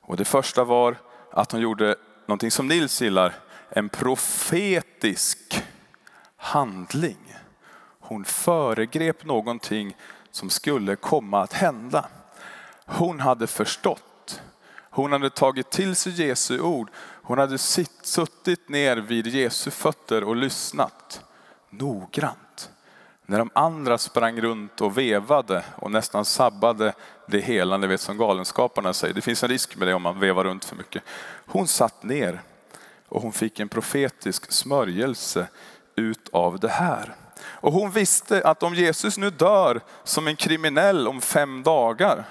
Och 0.00 0.16
det 0.16 0.24
första 0.24 0.64
var 0.64 0.96
att 1.30 1.52
hon 1.52 1.60
gjorde 1.60 1.96
någonting 2.26 2.50
som 2.50 2.68
Nils 2.68 3.02
gillar, 3.02 3.34
en 3.68 3.88
profetisk 3.88 5.64
handling. 6.36 7.34
Hon 8.00 8.24
föregrep 8.24 9.24
någonting 9.24 9.96
som 10.30 10.50
skulle 10.50 10.96
komma 10.96 11.42
att 11.42 11.52
hända. 11.52 12.08
Hon 12.86 13.20
hade 13.20 13.46
förstått. 13.46 14.42
Hon 14.90 15.12
hade 15.12 15.30
tagit 15.30 15.70
till 15.70 15.96
sig 15.96 16.26
Jesu 16.26 16.60
ord. 16.60 16.90
Hon 17.26 17.38
hade 17.38 17.58
suttit 17.58 18.68
ner 18.68 18.96
vid 18.96 19.26
Jesu 19.26 19.70
fötter 19.70 20.24
och 20.24 20.36
lyssnat 20.36 21.24
noggrant. 21.70 22.70
När 23.26 23.38
de 23.38 23.50
andra 23.52 23.98
sprang 23.98 24.40
runt 24.40 24.80
och 24.80 24.98
vevade 24.98 25.64
och 25.76 25.90
nästan 25.90 26.24
sabbade 26.24 26.92
det 27.26 27.40
hela, 27.40 27.76
ni 27.76 27.86
vet 27.86 28.00
som 28.00 28.16
galenskaparna 28.16 28.92
säger. 28.92 29.14
Det 29.14 29.20
finns 29.20 29.42
en 29.42 29.48
risk 29.48 29.76
med 29.76 29.88
det 29.88 29.94
om 29.94 30.02
man 30.02 30.20
vevar 30.20 30.44
runt 30.44 30.64
för 30.64 30.76
mycket. 30.76 31.02
Hon 31.46 31.66
satt 31.66 32.02
ner 32.02 32.42
och 33.08 33.22
hon 33.22 33.32
fick 33.32 33.60
en 33.60 33.68
profetisk 33.68 34.52
smörjelse 34.52 35.48
utav 35.96 36.58
det 36.58 36.68
här. 36.68 37.14
Och 37.44 37.72
hon 37.72 37.90
visste 37.90 38.42
att 38.42 38.62
om 38.62 38.74
Jesus 38.74 39.18
nu 39.18 39.30
dör 39.30 39.80
som 40.04 40.26
en 40.26 40.36
kriminell 40.36 41.08
om 41.08 41.20
fem 41.20 41.62
dagar, 41.62 42.24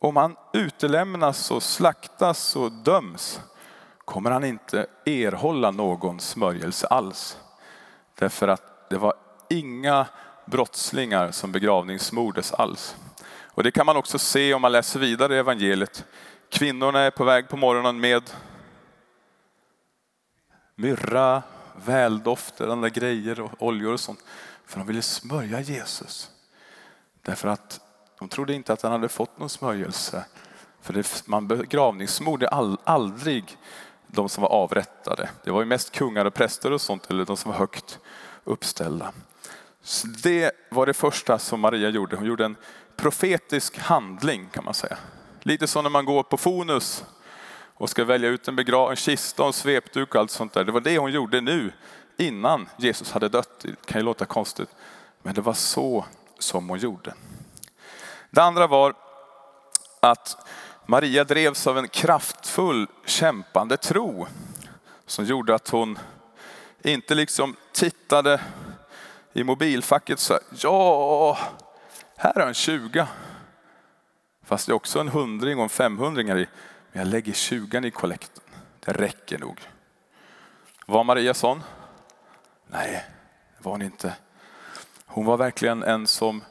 om 0.00 0.16
han 0.16 0.36
utelämnas 0.52 1.50
och 1.50 1.62
slaktas 1.62 2.56
och 2.56 2.72
döms, 2.72 3.40
kommer 4.04 4.30
han 4.30 4.44
inte 4.44 4.86
erhålla 5.04 5.70
någon 5.70 6.20
smörjelse 6.20 6.86
alls. 6.86 7.38
Därför 8.18 8.48
att 8.48 8.90
det 8.90 8.98
var 8.98 9.14
inga 9.48 10.06
brottslingar 10.46 11.30
som 11.30 11.52
begravningsmordes 11.52 12.52
alls. 12.52 12.96
Och 13.44 13.62
det 13.62 13.70
kan 13.70 13.86
man 13.86 13.96
också 13.96 14.18
se 14.18 14.54
om 14.54 14.62
man 14.62 14.72
läser 14.72 15.00
vidare 15.00 15.34
i 15.34 15.38
evangeliet. 15.38 16.04
Kvinnorna 16.48 17.00
är 17.00 17.10
på 17.10 17.24
väg 17.24 17.48
på 17.48 17.56
morgonen 17.56 18.00
med 18.00 18.30
myrra, 20.74 21.42
väldoftande 21.86 22.90
grejer 22.90 23.40
och 23.40 23.50
oljor 23.58 23.92
och 23.92 24.00
sånt. 24.00 24.24
För 24.66 24.78
de 24.78 24.86
ville 24.86 25.02
smörja 25.02 25.60
Jesus. 25.60 26.30
Därför 27.22 27.48
att 27.48 27.80
de 28.20 28.28
trodde 28.28 28.54
inte 28.54 28.72
att 28.72 28.82
han 28.82 28.92
hade 28.92 29.08
fått 29.08 29.38
någon 29.38 29.48
smörjelse. 29.48 30.24
För 30.82 30.92
det, 30.92 31.22
man 31.26 31.48
begravningsmord 31.48 32.42
är 32.42 32.46
all, 32.46 32.78
aldrig 32.84 33.58
de 34.06 34.28
som 34.28 34.42
var 34.42 34.50
avrättade. 34.50 35.30
Det 35.44 35.50
var 35.50 35.60
ju 35.60 35.66
mest 35.66 35.92
kungar 35.92 36.24
och 36.24 36.34
präster 36.34 36.72
och 36.72 36.80
sånt, 36.80 37.10
eller 37.10 37.24
de 37.24 37.36
som 37.36 37.50
var 37.50 37.58
högt 37.58 37.98
uppställda. 38.44 39.12
Så 39.82 40.06
det 40.06 40.52
var 40.70 40.86
det 40.86 40.94
första 40.94 41.38
som 41.38 41.60
Maria 41.60 41.88
gjorde. 41.88 42.16
Hon 42.16 42.26
gjorde 42.26 42.44
en 42.44 42.56
profetisk 42.96 43.78
handling 43.78 44.48
kan 44.52 44.64
man 44.64 44.74
säga. 44.74 44.98
Lite 45.42 45.66
som 45.66 45.82
när 45.82 45.90
man 45.90 46.04
går 46.04 46.22
på 46.22 46.36
Fonus 46.36 47.04
och 47.74 47.90
ska 47.90 48.04
välja 48.04 48.28
ut 48.28 48.48
en, 48.48 48.56
begra- 48.56 48.90
en 48.90 48.96
kista 48.96 49.42
och 49.42 49.46
en 49.46 49.52
svepduk 49.52 50.14
och 50.14 50.20
allt 50.20 50.30
sånt 50.30 50.52
där. 50.52 50.64
Det 50.64 50.72
var 50.72 50.80
det 50.80 50.98
hon 50.98 51.12
gjorde 51.12 51.40
nu 51.40 51.72
innan 52.16 52.68
Jesus 52.76 53.12
hade 53.12 53.28
dött. 53.28 53.60
Det 53.62 53.86
kan 53.86 54.00
ju 54.00 54.04
låta 54.04 54.24
konstigt, 54.24 54.68
men 55.22 55.34
det 55.34 55.40
var 55.40 55.54
så 55.54 56.04
som 56.38 56.68
hon 56.68 56.78
gjorde. 56.78 57.14
Det 58.30 58.42
andra 58.42 58.66
var 58.66 58.94
att 60.00 60.36
Maria 60.86 61.24
drevs 61.24 61.66
av 61.66 61.78
en 61.78 61.88
kraftfull 61.88 62.86
kämpande 63.06 63.76
tro 63.76 64.26
som 65.06 65.24
gjorde 65.24 65.54
att 65.54 65.68
hon 65.68 65.98
inte 66.82 67.14
liksom 67.14 67.56
tittade 67.72 68.40
i 69.32 69.44
mobilfacket 69.44 70.18
så 70.18 70.32
här, 70.32 70.42
ja, 70.62 71.38
här 72.16 72.40
är 72.40 72.46
en 72.46 72.54
20. 72.54 73.06
Fast 74.44 74.66
det 74.66 74.72
är 74.72 74.74
också 74.74 75.00
en 75.00 75.08
hundring 75.08 75.58
och 75.58 75.62
en 75.62 75.68
femhundring 75.68 76.28
i. 76.28 76.32
Men 76.32 76.46
jag 76.92 77.06
lägger 77.06 77.32
20 77.32 77.78
i 77.78 77.90
kollekten. 77.90 78.44
Det 78.80 78.92
räcker 78.92 79.38
nog. 79.38 79.60
Var 80.86 81.04
Maria 81.04 81.34
sån? 81.34 81.62
Nej, 82.66 83.04
det 83.56 83.64
var 83.64 83.72
hon 83.72 83.82
inte. 83.82 84.14
Hon 85.06 85.26
var 85.26 85.36
verkligen 85.36 85.82
en 85.82 86.06
som 86.06 86.44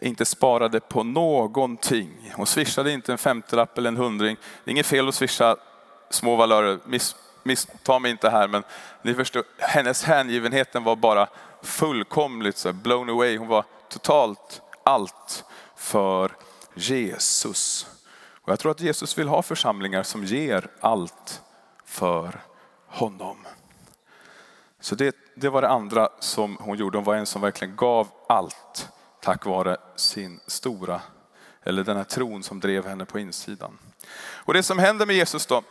inte 0.00 0.24
sparade 0.24 0.80
på 0.80 1.02
någonting. 1.02 2.32
Hon 2.34 2.46
swishade 2.46 2.92
inte 2.92 3.12
en 3.12 3.18
femtiolapp 3.18 3.78
eller 3.78 3.88
en 3.88 3.96
hundring. 3.96 4.36
Det 4.64 4.70
är 4.70 4.72
inget 4.72 4.86
fel 4.86 5.08
att 5.08 5.14
swisha 5.14 5.56
små 6.10 6.36
valörer, 6.36 6.78
miss, 6.84 7.16
missta 7.42 7.98
mig 7.98 8.10
inte 8.10 8.30
här, 8.30 8.48
men 8.48 8.62
ni 9.02 9.14
förstår, 9.14 9.44
hennes 9.58 10.04
hängivenheten 10.04 10.84
var 10.84 10.96
bara 10.96 11.28
fullkomligt 11.62 12.56
så 12.56 12.72
blown 12.72 13.10
away. 13.10 13.38
Hon 13.38 13.48
var 13.48 13.64
totalt 13.88 14.62
allt 14.84 15.44
för 15.76 16.32
Jesus. 16.74 17.86
Och 18.32 18.52
jag 18.52 18.58
tror 18.58 18.70
att 18.70 18.80
Jesus 18.80 19.18
vill 19.18 19.28
ha 19.28 19.42
församlingar 19.42 20.02
som 20.02 20.24
ger 20.24 20.70
allt 20.80 21.42
för 21.84 22.40
honom. 22.86 23.46
Så 24.80 24.94
det, 24.94 25.16
det 25.36 25.48
var 25.48 25.62
det 25.62 25.68
andra 25.68 26.08
som 26.20 26.56
hon 26.60 26.76
gjorde. 26.76 26.98
Hon 26.98 27.04
var 27.04 27.14
en 27.14 27.26
som 27.26 27.42
verkligen 27.42 27.76
gav 27.76 28.08
allt 28.28 28.88
tack 29.28 29.46
vare 29.46 29.76
sin 29.96 30.40
stora, 30.46 31.00
eller 31.62 31.84
den 31.84 31.96
här 31.96 32.04
tron 32.04 32.42
som 32.42 32.60
drev 32.60 32.86
henne 32.86 33.04
på 33.04 33.18
insidan. 33.18 33.78
Och 34.20 34.54
det 34.54 34.62
som 34.62 34.78
händer 34.78 35.06
med 35.06 35.16
Jesus 35.16 35.46
då, 35.46 35.62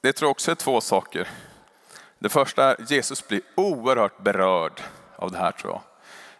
det 0.00 0.12
tror 0.12 0.26
jag 0.26 0.30
också 0.30 0.50
är 0.50 0.54
två 0.54 0.80
saker. 0.80 1.28
Det 2.18 2.28
första 2.28 2.64
är 2.64 2.82
att 2.82 2.90
Jesus 2.90 3.28
blir 3.28 3.40
oerhört 3.54 4.22
berörd 4.22 4.80
av 5.16 5.32
det 5.32 5.38
här 5.38 5.52
tror 5.52 5.72
jag. 5.72 5.80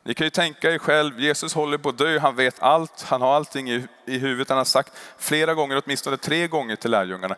Ni 0.02 0.14
kan 0.14 0.26
ju 0.26 0.30
tänka 0.30 0.70
er 0.70 0.78
själv, 0.78 1.20
Jesus 1.20 1.54
håller 1.54 1.78
på 1.78 1.88
att 1.88 1.98
dö, 1.98 2.18
han 2.18 2.36
vet 2.36 2.62
allt, 2.62 3.02
han 3.02 3.22
har 3.22 3.34
allting 3.34 3.70
i, 3.70 3.86
i 4.06 4.18
huvudet. 4.18 4.48
Han 4.48 4.58
har 4.58 4.64
sagt 4.64 4.92
flera 5.18 5.54
gånger, 5.54 5.82
åtminstone 5.84 6.16
tre 6.16 6.48
gånger 6.48 6.76
till 6.76 6.90
lärjungarna, 6.90 7.36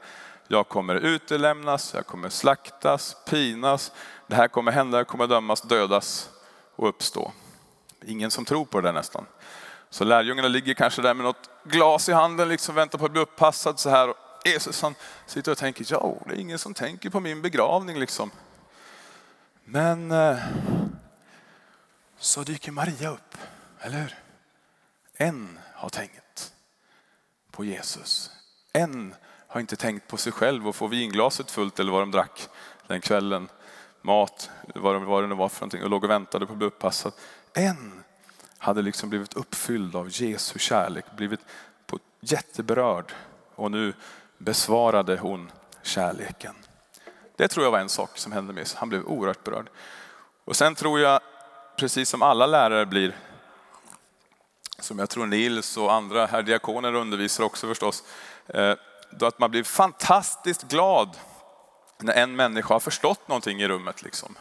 jag 0.49 0.69
kommer 0.69 0.95
utelämnas, 0.95 1.95
jag 1.95 2.07
kommer 2.07 2.29
slaktas, 2.29 3.17
pinas, 3.31 3.93
det 4.27 4.35
här 4.35 4.49
kommer 4.49 4.73
hända, 4.73 4.99
jag 4.99 5.07
kommer 5.07 5.27
dömas, 5.27 5.63
dödas 5.63 6.31
och 6.77 6.89
uppstå. 6.89 7.33
Ingen 8.07 8.31
som 8.31 8.45
tror 8.45 8.65
på 8.65 8.81
det 8.81 8.93
nästan. 8.93 9.27
Så 9.91 10.05
lärjungarna 10.05 10.49
ligger 10.49 10.75
kanske 10.75 11.03
där 11.03 11.15
med 11.15 11.25
något 11.25 11.51
glas 11.65 12.09
i 12.09 12.13
handen, 12.13 12.49
liksom 12.49 12.75
väntar 12.75 12.99
på 12.99 13.05
att 13.05 13.13
bli 13.13 13.21
uppassad 13.21 13.79
så 13.79 13.91
här. 13.91 14.15
Jesus 14.45 14.83
han 14.83 14.95
sitter 15.27 15.53
och 15.53 15.59
tänker, 15.59 15.87
ja 15.89 16.17
det 16.27 16.33
är 16.33 16.39
ingen 16.39 16.59
som 16.59 16.75
tänker 16.75 17.11
på 17.11 17.21
min 17.21 17.43
begravning 17.43 17.99
liksom. 17.99 18.31
Men 19.65 20.11
eh, 20.11 20.39
så 22.19 22.43
dyker 22.43 22.73
Maria 22.73 23.11
upp, 23.11 23.37
eller 23.81 23.99
hur? 23.99 24.15
En 25.15 25.59
har 25.75 25.89
tänkt 25.89 26.53
på 27.51 27.65
Jesus. 27.65 28.31
En 28.73 29.15
har 29.47 29.61
inte 29.61 29.77
tänkt 29.77 30.09
på 30.09 30.17
sig 30.17 30.33
själv 30.33 30.69
och 30.69 30.77
få 30.77 30.87
vinglaset 30.87 31.51
fullt 31.51 31.81
eller 31.81 31.93
vad 31.93 32.03
de 32.03 32.11
drack 32.11 32.49
den 32.87 33.01
kvällen. 33.01 33.49
Mat, 34.03 34.51
vad 34.75 35.23
det 35.23 35.27
nu 35.27 35.35
var 35.35 35.49
för 35.49 35.61
någonting 35.61 35.83
och 35.83 35.91
låg 35.91 36.05
och 36.05 36.11
väntade 36.11 36.47
på 36.47 36.53
att 36.53 36.59
bli 36.59 36.67
uppassad. 36.67 37.13
En 37.55 38.05
hade 38.59 38.83
liksom 38.83 39.11
blivit 39.11 39.35
uppfylld 39.35 39.97
av 39.97 40.09
Jesu 40.11 40.59
kärlek, 40.59 41.05
blivit 41.17 41.41
jätteberörd 42.23 43.13
och 43.55 43.71
nu 43.71 43.93
besvarade 44.39 45.17
hon 45.17 45.53
kärleken. 45.83 46.55
Det 47.37 47.49
tror 47.49 47.65
jag 47.67 47.71
var 47.71 47.79
en 47.79 47.89
sak 47.89 48.19
som 48.19 48.33
hände 48.33 48.53
med 48.53 48.67
sig. 48.67 48.79
Han 48.79 48.89
blev 48.89 49.05
oerhört 49.05 49.45
berörd. 49.45 49.71
Och 50.45 50.57
sen 50.57 50.75
tror 50.75 51.01
jag, 51.01 51.21
precis 51.77 52.09
som 52.09 52.23
alla 52.23 52.47
lärare 52.47 52.87
blir, 52.87 53.17
som 54.79 54.99
jag 54.99 55.11
tror 55.11 55.27
Nils 55.27 55.77
och 55.77 55.93
andra 55.93 56.27
här 56.27 56.43
diakoner 56.43 56.95
undervisar 56.95 57.45
också 57.45 57.69
förstås, 57.69 58.03
eh, 58.47 58.75
då 59.11 59.27
att 59.27 59.39
man 59.39 59.51
blir 59.51 59.65
fantastiskt 59.65 60.63
glad 60.63 61.17
när 61.99 62.15
en 62.15 62.37
människa 62.37 62.75
har 62.75 62.81
förstått 62.81 63.29
någonting 63.29 63.63
i 63.63 63.69
rummet. 63.69 64.03
Liksom. 64.03 64.37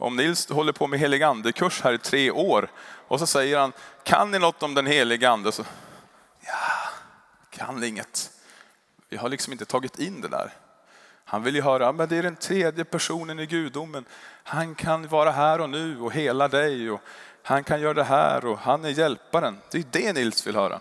Om 0.00 0.16
Nils 0.16 0.50
håller 0.50 0.72
på 0.72 0.86
med 0.86 1.00
helig 1.00 1.22
ande-kurs 1.22 1.82
här 1.82 1.92
i 1.92 1.98
tre 1.98 2.30
år 2.30 2.70
och 3.08 3.18
så 3.18 3.26
säger 3.26 3.58
han, 3.58 3.72
kan 4.04 4.30
ni 4.30 4.38
något 4.38 4.62
om 4.62 4.74
den 4.74 4.86
heliga 4.86 5.30
ande? 5.30 5.52
Så, 5.52 5.64
ja, 6.40 6.90
kan 7.50 7.84
inget. 7.84 8.30
Vi 9.08 9.16
har 9.16 9.28
liksom 9.28 9.52
inte 9.52 9.64
tagit 9.64 9.98
in 9.98 10.20
det 10.20 10.28
där. 10.28 10.52
Han 11.24 11.42
vill 11.42 11.54
ju 11.54 11.62
höra, 11.62 11.92
men 11.92 12.08
det 12.08 12.16
är 12.16 12.22
den 12.22 12.36
tredje 12.36 12.84
personen 12.84 13.38
i 13.38 13.46
gudomen. 13.46 14.04
Han 14.42 14.74
kan 14.74 15.08
vara 15.08 15.30
här 15.30 15.60
och 15.60 15.70
nu 15.70 16.00
och 16.00 16.12
hela 16.12 16.48
dig 16.48 16.90
och 16.90 17.00
han 17.42 17.64
kan 17.64 17.80
göra 17.80 17.94
det 17.94 18.04
här 18.04 18.44
och 18.44 18.58
han 18.58 18.84
är 18.84 18.88
hjälparen. 18.88 19.58
Det 19.70 19.78
är 19.78 19.84
det 19.90 20.12
Nils 20.12 20.46
vill 20.46 20.56
höra. 20.56 20.80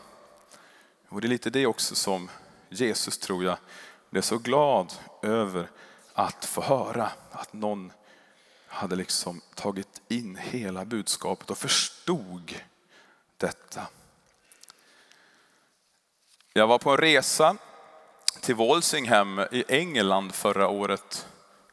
Och 1.09 1.21
det 1.21 1.27
är 1.27 1.29
lite 1.29 1.49
det 1.49 1.65
också 1.65 1.95
som 1.95 2.29
Jesus 2.69 3.17
tror 3.17 3.43
jag 3.43 3.57
blev 4.09 4.21
så 4.21 4.37
glad 4.37 4.93
över 5.23 5.69
att 6.13 6.45
få 6.45 6.61
höra 6.61 7.09
att 7.31 7.53
någon 7.53 7.91
hade 8.77 8.95
liksom 8.95 9.41
tagit 9.55 10.01
in 10.07 10.35
hela 10.35 10.85
budskapet 10.85 11.49
och 11.49 11.57
förstod 11.57 12.55
detta. 13.37 13.87
Jag 16.53 16.67
var 16.67 16.77
på 16.77 16.91
en 16.91 16.97
resa 16.97 17.57
till 18.41 18.55
Walsingham 18.55 19.39
i 19.51 19.63
England 19.67 20.35
förra 20.35 20.67
året. 20.67 21.27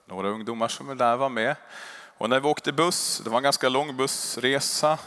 Några 0.07 0.29
ungdomar 0.29 0.69
som 0.69 0.91
är 0.91 0.95
där 0.95 1.17
var 1.17 1.29
med. 1.29 1.57
Och 2.19 2.31
när 2.31 2.41
vi 2.41 2.49
åkte 2.49 2.73
buss, 2.73 3.21
det 3.25 3.31
var 3.31 3.37
en 3.37 3.43
ganska 3.43 3.69
lång 3.69 3.97
bussresa 3.97 4.99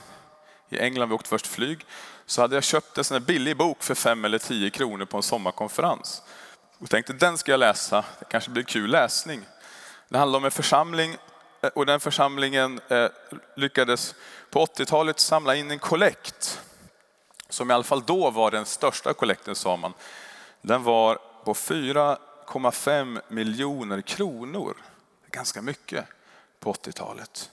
i 0.70 0.80
England, 0.80 1.10
vi 1.10 1.16
åkte 1.16 1.30
först 1.30 1.48
flyg, 1.48 1.86
så 2.26 2.42
hade 2.42 2.56
jag 2.56 2.64
köpt 2.64 2.98
en 2.98 3.04
sån 3.04 3.16
här 3.16 3.26
billig 3.26 3.58
bok 3.58 3.84
för 3.84 3.96
fem 3.96 4.26
eller 4.26 4.38
tio 4.38 4.70
kronor 4.70 5.06
på 5.06 5.18
en 5.18 5.24
sommarkonferens. 5.24 6.22
Och 6.78 6.90
tänkte 6.90 7.14
den 7.14 7.38
ska 7.38 7.52
jag 7.52 7.60
läsa, 7.60 8.06
det 8.20 8.26
kanske 8.30 8.50
blir 8.50 8.64
kul 8.64 8.92
läsning. 8.92 9.42
Det 10.10 10.18
handlar 10.18 10.40
om 10.40 10.46
en 10.46 10.52
församling 10.52 11.18
Eh, 11.62 11.70
och 11.70 11.86
den 11.86 12.00
församlingen 12.00 12.80
eh, 12.88 13.08
lyckades 13.56 14.16
på 14.50 14.66
80-talet 14.66 15.20
samla 15.20 15.56
in 15.56 15.72
en 15.72 15.80
kollekt 15.80 16.62
som 17.50 17.72
i 17.72 17.74
alla 17.74 17.84
fall 17.84 18.04
då 18.06 18.30
var 18.30 18.52
den 18.52 18.66
största 18.66 19.14
kollekten 19.14 19.56
sa 19.56 19.78
man. 19.78 19.94
Den 20.62 20.84
var 20.84 21.20
på 21.44 21.54
4,5 21.54 23.22
miljoner 23.28 24.02
kronor. 24.02 24.78
Ganska 25.32 25.62
mycket 25.62 26.06
på 26.60 26.74
80-talet. 26.74 27.52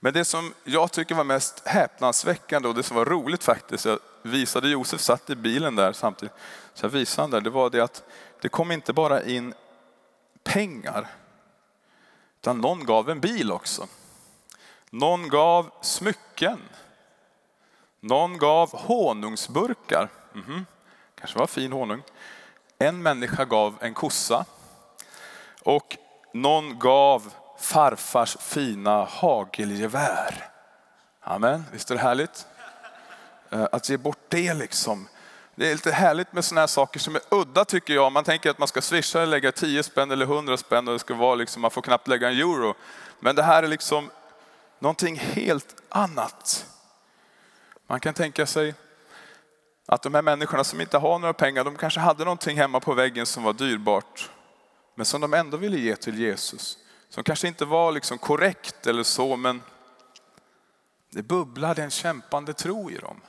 Men 0.00 0.12
det 0.12 0.24
som 0.24 0.54
jag 0.64 0.92
tycker 0.92 1.14
var 1.14 1.24
mest 1.24 1.66
häpnadsväckande 1.66 2.68
och 2.68 2.74
det 2.74 2.82
som 2.82 2.96
var 2.96 3.04
roligt 3.04 3.44
faktiskt, 3.44 3.84
jag 3.84 3.98
visade 4.22 4.68
Josef 4.68 5.00
satt 5.00 5.30
i 5.30 5.36
bilen 5.36 5.76
där 5.76 5.92
samtidigt, 5.92 6.34
så 6.74 6.84
jag 6.84 6.90
visade 6.90 7.22
han 7.22 7.30
där, 7.30 7.40
det 7.40 7.50
var 7.50 7.70
det 7.70 7.80
att 7.80 8.02
det 8.40 8.48
kom 8.48 8.72
inte 8.72 8.92
bara 8.92 9.22
in 9.22 9.54
pengar, 10.44 11.08
utan 12.40 12.58
någon 12.58 12.84
gav 12.84 13.10
en 13.10 13.20
bil 13.20 13.52
också. 13.52 13.86
Någon 14.90 15.28
gav 15.28 15.70
smycken. 15.80 16.58
Någon 18.00 18.38
gav 18.38 18.70
honungsburkar. 18.72 20.08
Mm 20.34 20.46
-hmm. 20.46 20.64
Kanske 21.14 21.38
var 21.38 21.46
fin 21.46 21.72
honung. 21.72 22.02
En 22.78 23.02
människa 23.02 23.44
gav 23.44 23.74
en 23.80 23.94
kossa. 23.94 24.44
Och 25.62 25.96
någon 26.32 26.78
gav 26.78 27.32
farfars 27.58 28.36
fina 28.40 29.04
hagelgevär. 29.04 30.50
Amen, 31.20 31.64
visst 31.72 31.90
är 31.90 31.94
det 31.94 32.00
härligt? 32.00 32.46
Eh, 33.50 33.66
att 33.72 33.88
ge 33.88 33.96
bort 33.96 34.18
det 34.28 34.54
liksom. 34.54 35.08
Det 35.58 35.70
är 35.70 35.74
lite 35.74 35.92
härligt 35.92 36.32
med 36.32 36.44
sådana 36.44 36.60
här 36.60 36.66
saker 36.66 37.00
som 37.00 37.14
är 37.14 37.22
udda 37.30 37.64
tycker 37.64 37.94
jag. 37.94 38.12
Man 38.12 38.24
tänker 38.24 38.50
att 38.50 38.58
man 38.58 38.68
ska 38.68 38.82
swisha 38.82 39.18
eller 39.18 39.30
lägga 39.30 39.52
10 39.52 39.82
spänn 39.82 40.10
eller 40.10 40.26
100 40.26 40.56
spänn 40.56 40.88
och 40.88 40.92
det 40.92 40.98
ska 40.98 41.14
vara 41.14 41.34
liksom, 41.34 41.62
man 41.62 41.70
får 41.70 41.82
knappt 41.82 42.08
lägga 42.08 42.30
en 42.30 42.38
euro. 42.38 42.74
Men 43.20 43.36
det 43.36 43.42
här 43.42 43.62
är 43.62 43.68
liksom 43.68 44.10
någonting 44.78 45.16
helt 45.16 45.82
annat. 45.88 46.66
Man 47.86 48.00
kan 48.00 48.14
tänka 48.14 48.46
sig 48.46 48.74
att 49.86 50.02
de 50.02 50.14
här 50.14 50.22
människorna 50.22 50.64
som 50.64 50.80
inte 50.80 50.98
har 50.98 51.18
några 51.18 51.34
pengar, 51.34 51.64
de 51.64 51.76
kanske 51.76 52.00
hade 52.00 52.24
någonting 52.24 52.58
hemma 52.58 52.80
på 52.80 52.94
väggen 52.94 53.26
som 53.26 53.42
var 53.42 53.52
dyrbart, 53.52 54.30
men 54.94 55.06
som 55.06 55.20
de 55.20 55.34
ändå 55.34 55.56
ville 55.56 55.78
ge 55.78 55.96
till 55.96 56.18
Jesus. 56.20 56.78
Som 57.08 57.24
kanske 57.24 57.48
inte 57.48 57.64
var 57.64 57.92
liksom 57.92 58.18
korrekt 58.18 58.86
eller 58.86 59.02
så, 59.02 59.36
men 59.36 59.62
det 61.10 61.22
bubblade 61.22 61.82
en 61.82 61.90
kämpande 61.90 62.52
tro 62.52 62.90
i 62.90 62.96
dem. 62.96 63.20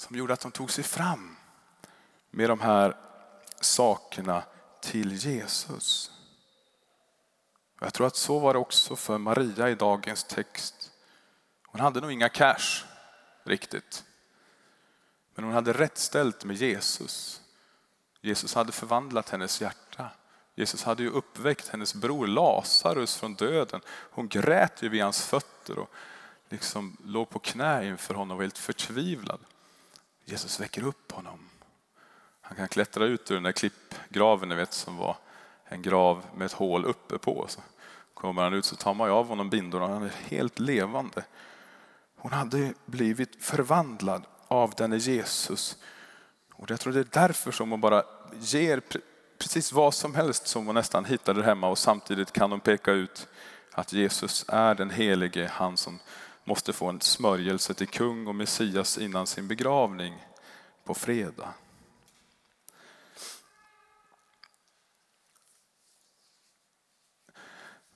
Som 0.00 0.16
gjorde 0.16 0.32
att 0.32 0.40
de 0.40 0.50
tog 0.50 0.70
sig 0.70 0.84
fram 0.84 1.36
med 2.30 2.50
de 2.50 2.60
här 2.60 2.96
sakerna 3.60 4.42
till 4.80 5.12
Jesus. 5.12 6.12
Jag 7.80 7.94
tror 7.94 8.06
att 8.06 8.16
så 8.16 8.38
var 8.38 8.54
det 8.54 8.58
också 8.58 8.96
för 8.96 9.18
Maria 9.18 9.70
i 9.70 9.74
dagens 9.74 10.24
text. 10.24 10.92
Hon 11.66 11.80
hade 11.80 12.00
nog 12.00 12.12
inga 12.12 12.28
cash 12.28 12.84
riktigt. 13.44 14.04
Men 15.34 15.44
hon 15.44 15.54
hade 15.54 15.72
rätt 15.72 15.98
ställt 15.98 16.44
med 16.44 16.56
Jesus. 16.56 17.40
Jesus 18.20 18.54
hade 18.54 18.72
förvandlat 18.72 19.28
hennes 19.28 19.60
hjärta. 19.60 20.10
Jesus 20.54 20.82
hade 20.82 21.02
ju 21.02 21.10
uppväckt 21.10 21.68
hennes 21.68 21.94
bror 21.94 22.26
Lazarus 22.26 23.16
från 23.16 23.34
döden. 23.34 23.80
Hon 23.88 24.28
grät 24.28 24.82
ju 24.82 24.88
vid 24.88 25.02
hans 25.02 25.22
fötter 25.22 25.78
och 25.78 25.90
liksom 26.48 26.96
låg 27.04 27.30
på 27.30 27.38
knä 27.38 27.86
inför 27.86 28.14
honom 28.14 28.30
och 28.30 28.36
var 28.36 28.44
helt 28.44 28.58
förtvivlad. 28.58 29.40
Jesus 30.30 30.60
väcker 30.60 30.84
upp 30.84 31.12
honom. 31.12 31.48
Han 32.40 32.56
kan 32.56 32.68
klättra 32.68 33.04
ut 33.04 33.30
ur 33.30 33.34
den 33.34 33.42
där 33.42 33.52
klippgraven 33.52 34.48
ni 34.48 34.54
vet, 34.54 34.72
som 34.72 34.96
var 34.96 35.16
en 35.64 35.82
grav 35.82 36.24
med 36.34 36.46
ett 36.46 36.52
hål 36.52 36.84
uppe 36.84 37.18
på. 37.18 37.44
Så 37.48 37.60
kommer 38.14 38.42
han 38.42 38.54
ut 38.54 38.64
så 38.64 38.76
tar 38.76 38.94
man 38.94 39.08
ju 39.08 39.14
av 39.14 39.26
honom 39.26 39.50
bindorna 39.50 39.88
han 39.88 40.02
är 40.02 40.12
helt 40.28 40.58
levande. 40.58 41.24
Hon 42.16 42.32
hade 42.32 42.74
blivit 42.86 43.44
förvandlad 43.44 44.24
av 44.48 44.74
denne 44.76 44.96
Jesus. 44.96 45.76
Och 46.54 46.70
jag 46.70 46.80
tror 46.80 46.92
det 46.92 47.00
är 47.00 47.26
därför 47.26 47.52
som 47.52 47.70
hon 47.70 47.80
bara 47.80 48.02
ger 48.40 48.82
precis 49.38 49.72
vad 49.72 49.94
som 49.94 50.14
helst 50.14 50.46
som 50.46 50.66
hon 50.66 50.74
nästan 50.74 51.04
hittade 51.04 51.42
hemma 51.42 51.68
och 51.68 51.78
samtidigt 51.78 52.32
kan 52.32 52.50
hon 52.50 52.60
peka 52.60 52.92
ut 52.92 53.28
att 53.72 53.92
Jesus 53.92 54.44
är 54.48 54.74
den 54.74 54.90
helige, 54.90 55.50
han 55.52 55.76
som 55.76 55.98
måste 56.44 56.72
få 56.72 56.88
en 56.88 57.00
smörjelse 57.00 57.74
till 57.74 57.88
kung 57.88 58.26
och 58.26 58.34
Messias 58.34 58.98
innan 58.98 59.26
sin 59.26 59.48
begravning 59.48 60.24
på 60.90 60.94
fredag. 60.94 61.54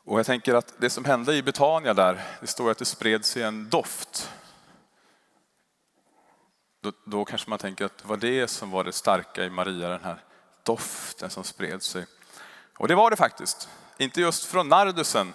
Och 0.04 0.18
jag 0.18 0.26
tänker 0.26 0.54
att 0.54 0.74
det 0.78 0.90
som 0.90 1.04
hände 1.04 1.34
i 1.34 1.42
Betania 1.42 1.94
där, 1.94 2.24
det 2.40 2.46
står 2.46 2.70
att 2.70 2.78
det 2.78 2.84
spred 2.84 3.24
sig 3.24 3.42
en 3.42 3.70
doft. 3.70 4.30
Då, 6.80 6.92
då, 7.04 7.24
kanske 7.24 7.50
man 7.50 7.58
tänker 7.58 7.84
att 7.84 7.98
det 7.98 8.08
var 8.08 8.16
det 8.16 8.48
som 8.48 8.70
var 8.70 8.84
det 8.84 8.92
starka 8.92 9.44
i 9.44 9.50
Maria, 9.50 9.88
den 9.88 10.04
här 10.04 10.24
doften 10.62 11.30
som 11.30 11.44
spred 11.44 11.82
sig. 11.82 12.06
Och 12.78 12.88
det 12.88 12.94
var 12.94 13.10
det 13.10 13.16
faktiskt. 13.16 13.68
Inte 13.98 14.20
just 14.20 14.44
från 14.44 14.68
nardusen, 14.68 15.34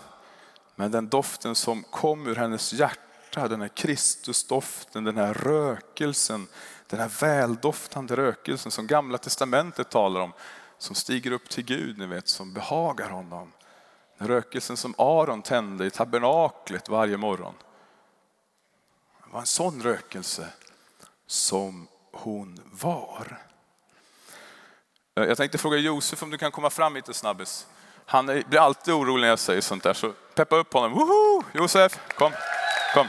men 0.75 0.91
den 0.91 1.09
doften 1.09 1.55
som 1.55 1.83
kom 1.83 2.27
ur 2.27 2.35
hennes 2.35 2.73
hjärta, 2.73 3.47
den 3.47 3.61
här 3.61 3.67
Kristusdoften, 3.67 5.03
den 5.03 5.17
här 5.17 5.33
rökelsen, 5.33 6.47
den 6.89 6.99
här 6.99 7.11
väldoftande 7.19 8.15
rökelsen 8.15 8.71
som 8.71 8.87
Gamla 8.87 9.17
Testamentet 9.17 9.89
talar 9.89 10.21
om, 10.21 10.33
som 10.77 10.95
stiger 10.95 11.31
upp 11.31 11.49
till 11.49 11.65
Gud, 11.65 11.97
ni 11.97 12.05
vet, 12.05 12.27
som 12.27 12.53
behagar 12.53 13.09
honom. 13.09 13.51
Den 14.17 14.27
rökelsen 14.27 14.77
som 14.77 14.95
Aron 14.97 15.41
tände 15.41 15.85
i 15.85 15.89
tabernaklet 15.89 16.89
varje 16.89 17.17
morgon. 17.17 17.53
Det 19.25 19.33
var 19.33 19.39
en 19.39 19.45
sån 19.45 19.81
rökelse 19.81 20.47
som 21.27 21.87
hon 22.11 22.59
var. 22.71 23.37
Jag 25.13 25.37
tänkte 25.37 25.57
fråga 25.57 25.77
Josef 25.77 26.23
om 26.23 26.29
du 26.29 26.37
kan 26.37 26.51
komma 26.51 26.69
fram 26.69 26.95
lite 26.95 27.13
snabbis. 27.13 27.67
Han 28.05 28.25
blir 28.25 28.59
alltid 28.59 28.93
orolig 28.93 29.21
när 29.21 29.29
jag 29.29 29.39
säger 29.39 29.61
sånt 29.61 29.83
där, 29.83 29.93
så 29.93 30.13
peppa 30.35 30.55
upp 30.55 30.73
honom. 30.73 30.93
Woho! 30.93 31.43
Josef, 31.53 31.99
kom, 32.15 32.31
kom. 32.93 33.07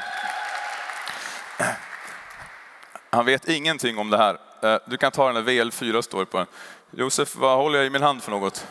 Han 3.10 3.24
vet 3.24 3.48
ingenting 3.48 3.98
om 3.98 4.10
det 4.10 4.16
här. 4.16 4.38
Eh, 4.62 4.78
du 4.84 4.96
kan 4.96 5.12
ta 5.12 5.32
den 5.32 5.44
där 5.44 5.52
VL4 5.52 6.02
står 6.02 6.24
på 6.24 6.38
den. 6.38 6.46
Josef, 6.90 7.36
vad 7.36 7.56
håller 7.56 7.78
jag 7.78 7.86
i 7.86 7.90
min 7.90 8.02
hand 8.02 8.22
för 8.22 8.30
något? 8.30 8.66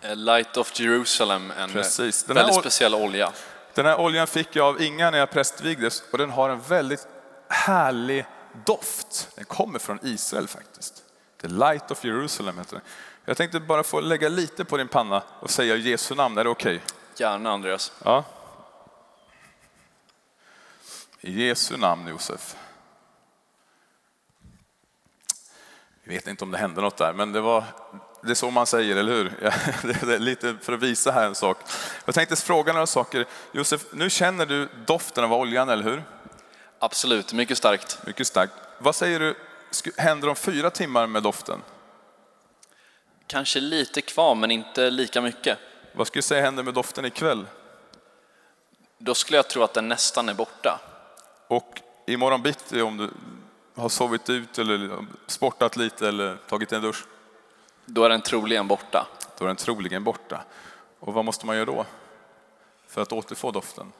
Eh, 0.00 0.16
Light 0.16 0.56
of 0.56 0.80
Jerusalem, 0.80 1.52
en 1.58 1.70
Precis. 1.70 2.24
Den 2.24 2.36
väldigt 2.36 2.54
speciell 2.54 2.94
olja. 2.94 3.32
Den 3.74 3.86
här 3.86 4.00
oljan 4.00 4.26
fick 4.26 4.56
jag 4.56 4.66
av 4.66 4.82
Inga 4.82 5.10
när 5.10 5.18
jag 5.18 5.30
prästvigdes 5.30 6.02
och 6.12 6.18
den 6.18 6.30
har 6.30 6.50
en 6.50 6.60
väldigt 6.60 7.06
härlig 7.48 8.26
doft. 8.64 9.28
Den 9.34 9.44
kommer 9.44 9.78
från 9.78 9.98
Israel 10.02 10.48
faktiskt. 10.48 11.02
The 11.40 11.48
Light 11.48 11.90
of 11.90 12.04
Jerusalem 12.04 12.58
heter 12.58 12.72
den. 12.72 12.82
Jag 13.24 13.36
tänkte 13.36 13.60
bara 13.60 13.82
få 13.82 14.00
lägga 14.00 14.28
lite 14.28 14.64
på 14.64 14.76
din 14.76 14.88
panna 14.88 15.22
och 15.40 15.50
säga 15.50 15.76
Jesu 15.76 16.14
namn, 16.14 16.38
är 16.38 16.44
det 16.44 16.50
okej? 16.50 16.76
Okay? 16.76 16.86
Gärna 17.16 17.50
Andreas. 17.50 17.92
Ja. 18.04 18.24
I 21.20 21.46
Jesu 21.46 21.76
namn 21.76 22.08
Josef. 22.08 22.56
Vi 26.08 26.14
vet 26.14 26.26
inte 26.26 26.44
om 26.44 26.50
det 26.50 26.58
hände 26.58 26.80
något 26.80 26.96
där, 26.96 27.12
men 27.12 27.32
det, 27.32 27.40
var, 27.40 27.64
det 28.22 28.30
är 28.30 28.34
så 28.34 28.50
man 28.50 28.66
säger, 28.66 28.96
eller 28.96 29.12
hur? 29.12 30.18
Lite 30.18 30.56
för 30.62 30.72
att 30.72 30.82
visa 30.82 31.10
här 31.10 31.26
en 31.26 31.34
sak. 31.34 31.58
Jag 32.04 32.14
tänkte 32.14 32.36
fråga 32.36 32.72
några 32.72 32.86
saker. 32.86 33.26
Josef, 33.52 33.84
nu 33.92 34.10
känner 34.10 34.46
du 34.46 34.68
doften 34.86 35.24
av 35.24 35.32
oljan, 35.32 35.68
eller 35.68 35.84
hur? 35.84 36.02
Absolut, 36.78 37.32
mycket 37.32 37.58
starkt. 37.58 37.98
Mycket 38.06 38.26
starkt. 38.26 38.52
Vad 38.78 38.94
säger 38.94 39.20
du 39.20 39.36
händer 39.96 40.28
om 40.28 40.36
fyra 40.36 40.70
timmar 40.70 41.06
med 41.06 41.22
doften? 41.22 41.62
Kanske 43.26 43.60
lite 43.60 44.02
kvar, 44.02 44.34
men 44.34 44.50
inte 44.50 44.90
lika 44.90 45.20
mycket. 45.20 45.58
Vad 45.92 46.06
skulle 46.06 46.18
du 46.18 46.26
säga 46.26 46.42
händer 46.42 46.62
med 46.62 46.74
doften 46.74 47.04
ikväll? 47.04 47.46
Då 48.98 49.14
skulle 49.14 49.38
jag 49.38 49.48
tro 49.48 49.62
att 49.62 49.74
den 49.74 49.88
nästan 49.88 50.28
är 50.28 50.34
borta. 50.34 50.80
Och 51.48 51.80
imorgon 52.06 52.42
bitti 52.42 52.82
om 52.82 52.96
du 52.96 53.10
har 53.76 53.88
sovit 53.88 54.30
ut 54.30 54.58
eller 54.58 55.06
sportat 55.26 55.76
lite 55.76 56.08
eller 56.08 56.36
tagit 56.36 56.72
en 56.72 56.82
dusch? 56.82 57.04
Då 57.84 58.04
är 58.04 58.08
den 58.08 58.20
troligen 58.20 58.68
borta. 58.68 59.06
Då 59.38 59.44
är 59.44 59.46
den 59.46 59.56
troligen 59.56 60.04
borta. 60.04 60.44
Och 61.00 61.14
vad 61.14 61.24
måste 61.24 61.46
man 61.46 61.56
göra 61.56 61.64
då 61.64 61.86
för 62.88 63.02
att 63.02 63.12
återfå 63.12 63.50
doften? 63.50 63.92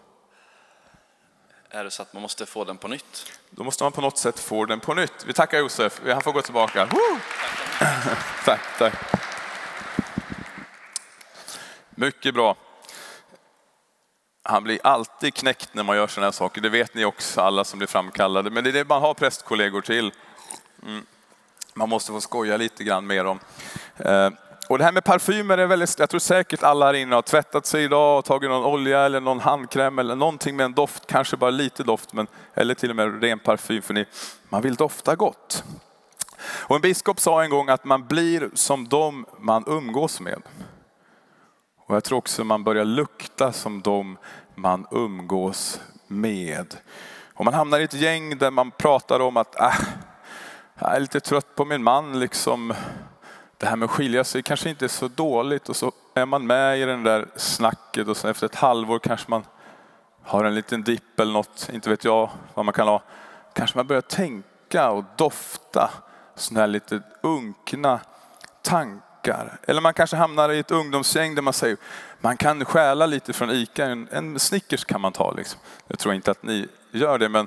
Är 1.70 1.84
det 1.84 1.90
så 1.90 2.02
att 2.02 2.12
man 2.12 2.22
måste 2.22 2.46
få 2.46 2.64
den 2.64 2.76
på 2.76 2.88
nytt? 2.88 3.32
Då 3.50 3.64
måste 3.64 3.84
man 3.84 3.92
på 3.92 4.00
något 4.00 4.18
sätt 4.18 4.38
få 4.38 4.64
den 4.64 4.80
på 4.80 4.94
nytt. 4.94 5.24
Vi 5.26 5.32
tackar 5.32 5.58
Josef, 5.58 6.00
han 6.06 6.22
får 6.22 6.32
gå 6.32 6.42
tillbaka. 6.42 6.88
tack, 8.44 8.60
tack. 8.78 8.94
Mycket 11.90 12.34
bra 12.34 12.56
han 14.48 14.64
blir 14.64 14.78
alltid 14.84 15.34
knäckt 15.34 15.68
när 15.72 15.82
man 15.82 15.96
gör 15.96 16.06
sådana 16.06 16.26
här 16.26 16.32
saker. 16.32 16.60
Det 16.60 16.68
vet 16.68 16.94
ni 16.94 17.04
också 17.04 17.40
alla 17.40 17.64
som 17.64 17.78
blir 17.78 17.88
framkallade. 17.88 18.50
Men 18.50 18.64
det 18.64 18.70
är 18.70 18.72
det 18.72 18.88
man 18.88 19.02
har 19.02 19.14
prästkollegor 19.14 19.80
till. 19.80 20.12
Mm. 20.86 21.06
Man 21.74 21.88
måste 21.88 22.12
få 22.12 22.20
skoja 22.20 22.56
lite 22.56 22.84
grann 22.84 23.06
med 23.06 23.24
dem. 23.24 23.38
Eh, 23.96 24.30
och 24.68 24.78
det 24.78 24.84
här 24.84 24.92
med 24.92 25.04
parfymer 25.04 25.58
är 25.58 25.66
väldigt, 25.66 25.98
jag 25.98 26.10
tror 26.10 26.20
säkert 26.20 26.62
alla 26.62 26.86
här 26.86 26.94
inne 26.94 27.14
har 27.14 27.22
tvättat 27.22 27.66
sig 27.66 27.84
idag 27.84 28.18
och 28.18 28.24
tagit 28.24 28.50
någon 28.50 28.64
olja 28.64 29.00
eller 29.00 29.20
någon 29.20 29.40
handkräm 29.40 29.98
eller 29.98 30.16
någonting 30.16 30.56
med 30.56 30.64
en 30.64 30.72
doft, 30.72 31.06
kanske 31.06 31.36
bara 31.36 31.50
lite 31.50 31.82
doft, 31.82 32.12
men, 32.12 32.26
eller 32.54 32.74
till 32.74 32.90
och 32.90 32.96
med 32.96 33.22
ren 33.22 33.38
parfym 33.38 33.82
för 33.82 33.94
ni, 33.94 34.04
man 34.48 34.62
vill 34.62 34.74
dofta 34.74 35.16
gott. 35.16 35.64
Och 36.40 36.76
en 36.76 36.82
biskop 36.82 37.20
sa 37.20 37.42
en 37.42 37.50
gång 37.50 37.68
att 37.68 37.84
man 37.84 38.06
blir 38.06 38.50
som 38.54 38.88
de 38.88 39.26
man 39.38 39.64
umgås 39.66 40.20
med. 40.20 40.42
Och 41.86 41.96
jag 41.96 42.04
tror 42.04 42.18
också 42.18 42.44
man 42.44 42.64
börjar 42.64 42.84
lukta 42.84 43.52
som 43.52 43.82
de 43.82 44.18
man 44.54 44.86
umgås 44.90 45.80
med. 46.06 46.76
Och 47.34 47.44
man 47.44 47.54
hamnar 47.54 47.80
i 47.80 47.84
ett 47.84 47.94
gäng 47.94 48.38
där 48.38 48.50
man 48.50 48.70
pratar 48.70 49.20
om 49.20 49.36
att 49.36 49.60
äh, 49.60 49.74
jag 50.78 50.96
är 50.96 51.00
lite 51.00 51.20
trött 51.20 51.54
på 51.54 51.64
min 51.64 51.82
man. 51.82 52.20
Liksom. 52.20 52.74
Det 53.56 53.66
här 53.66 53.76
med 53.76 53.86
att 53.86 53.90
skilja 53.90 54.24
sig 54.24 54.42
kanske 54.42 54.70
inte 54.70 54.84
är 54.84 54.88
så 54.88 55.08
dåligt 55.08 55.68
och 55.68 55.76
så 55.76 55.92
är 56.14 56.26
man 56.26 56.46
med 56.46 56.78
i 56.78 56.84
den 56.84 57.02
där 57.02 57.26
snacket 57.36 58.08
och 58.08 58.16
så 58.16 58.28
efter 58.28 58.46
ett 58.46 58.54
halvår 58.54 58.98
kanske 58.98 59.30
man 59.30 59.44
har 60.22 60.44
en 60.44 60.54
liten 60.54 60.82
dipp 60.82 61.20
eller 61.20 61.32
något, 61.32 61.68
inte 61.72 61.90
vet 61.90 62.04
jag 62.04 62.30
vad 62.54 62.64
man 62.64 62.72
kan 62.72 62.88
ha. 62.88 63.02
Kanske 63.52 63.78
man 63.78 63.86
börjar 63.86 64.02
tänka 64.02 64.90
och 64.90 65.04
dofta 65.16 65.90
sådana 66.34 66.60
här 66.60 66.66
lite 66.66 67.02
unkna 67.22 68.00
tankar. 68.62 69.05
Eller 69.62 69.80
man 69.80 69.94
kanske 69.94 70.16
hamnar 70.16 70.52
i 70.52 70.58
ett 70.58 70.70
ungdomsgäng 70.70 71.34
där 71.34 71.42
man 71.42 71.52
säger 71.52 71.76
man 72.20 72.36
kan 72.36 72.64
stjäla 72.64 73.06
lite 73.06 73.32
från 73.32 73.50
ICA, 73.50 73.84
en, 73.84 74.08
en 74.10 74.38
Snickers 74.38 74.84
kan 74.84 75.00
man 75.00 75.12
ta. 75.12 75.32
Liksom. 75.32 75.60
Jag 75.86 75.98
tror 75.98 76.14
inte 76.14 76.30
att 76.30 76.42
ni 76.42 76.68
gör 76.90 77.18
det 77.18 77.28
men 77.28 77.46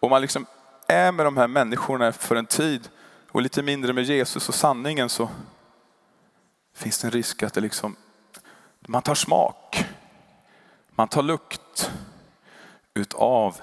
om 0.00 0.10
man 0.10 0.22
liksom 0.22 0.46
är 0.86 1.12
med 1.12 1.26
de 1.26 1.36
här 1.36 1.48
människorna 1.48 2.12
för 2.12 2.36
en 2.36 2.46
tid 2.46 2.88
och 3.30 3.42
lite 3.42 3.62
mindre 3.62 3.92
med 3.92 4.04
Jesus 4.04 4.48
och 4.48 4.54
sanningen 4.54 5.08
så 5.08 5.28
finns 6.74 6.98
det 6.98 7.06
en 7.06 7.10
risk 7.10 7.42
att 7.42 7.54
det 7.54 7.60
liksom, 7.60 7.96
man 8.80 9.02
tar 9.02 9.14
smak, 9.14 9.84
man 10.90 11.08
tar 11.08 11.22
lukt 11.22 11.90
utav 12.94 13.56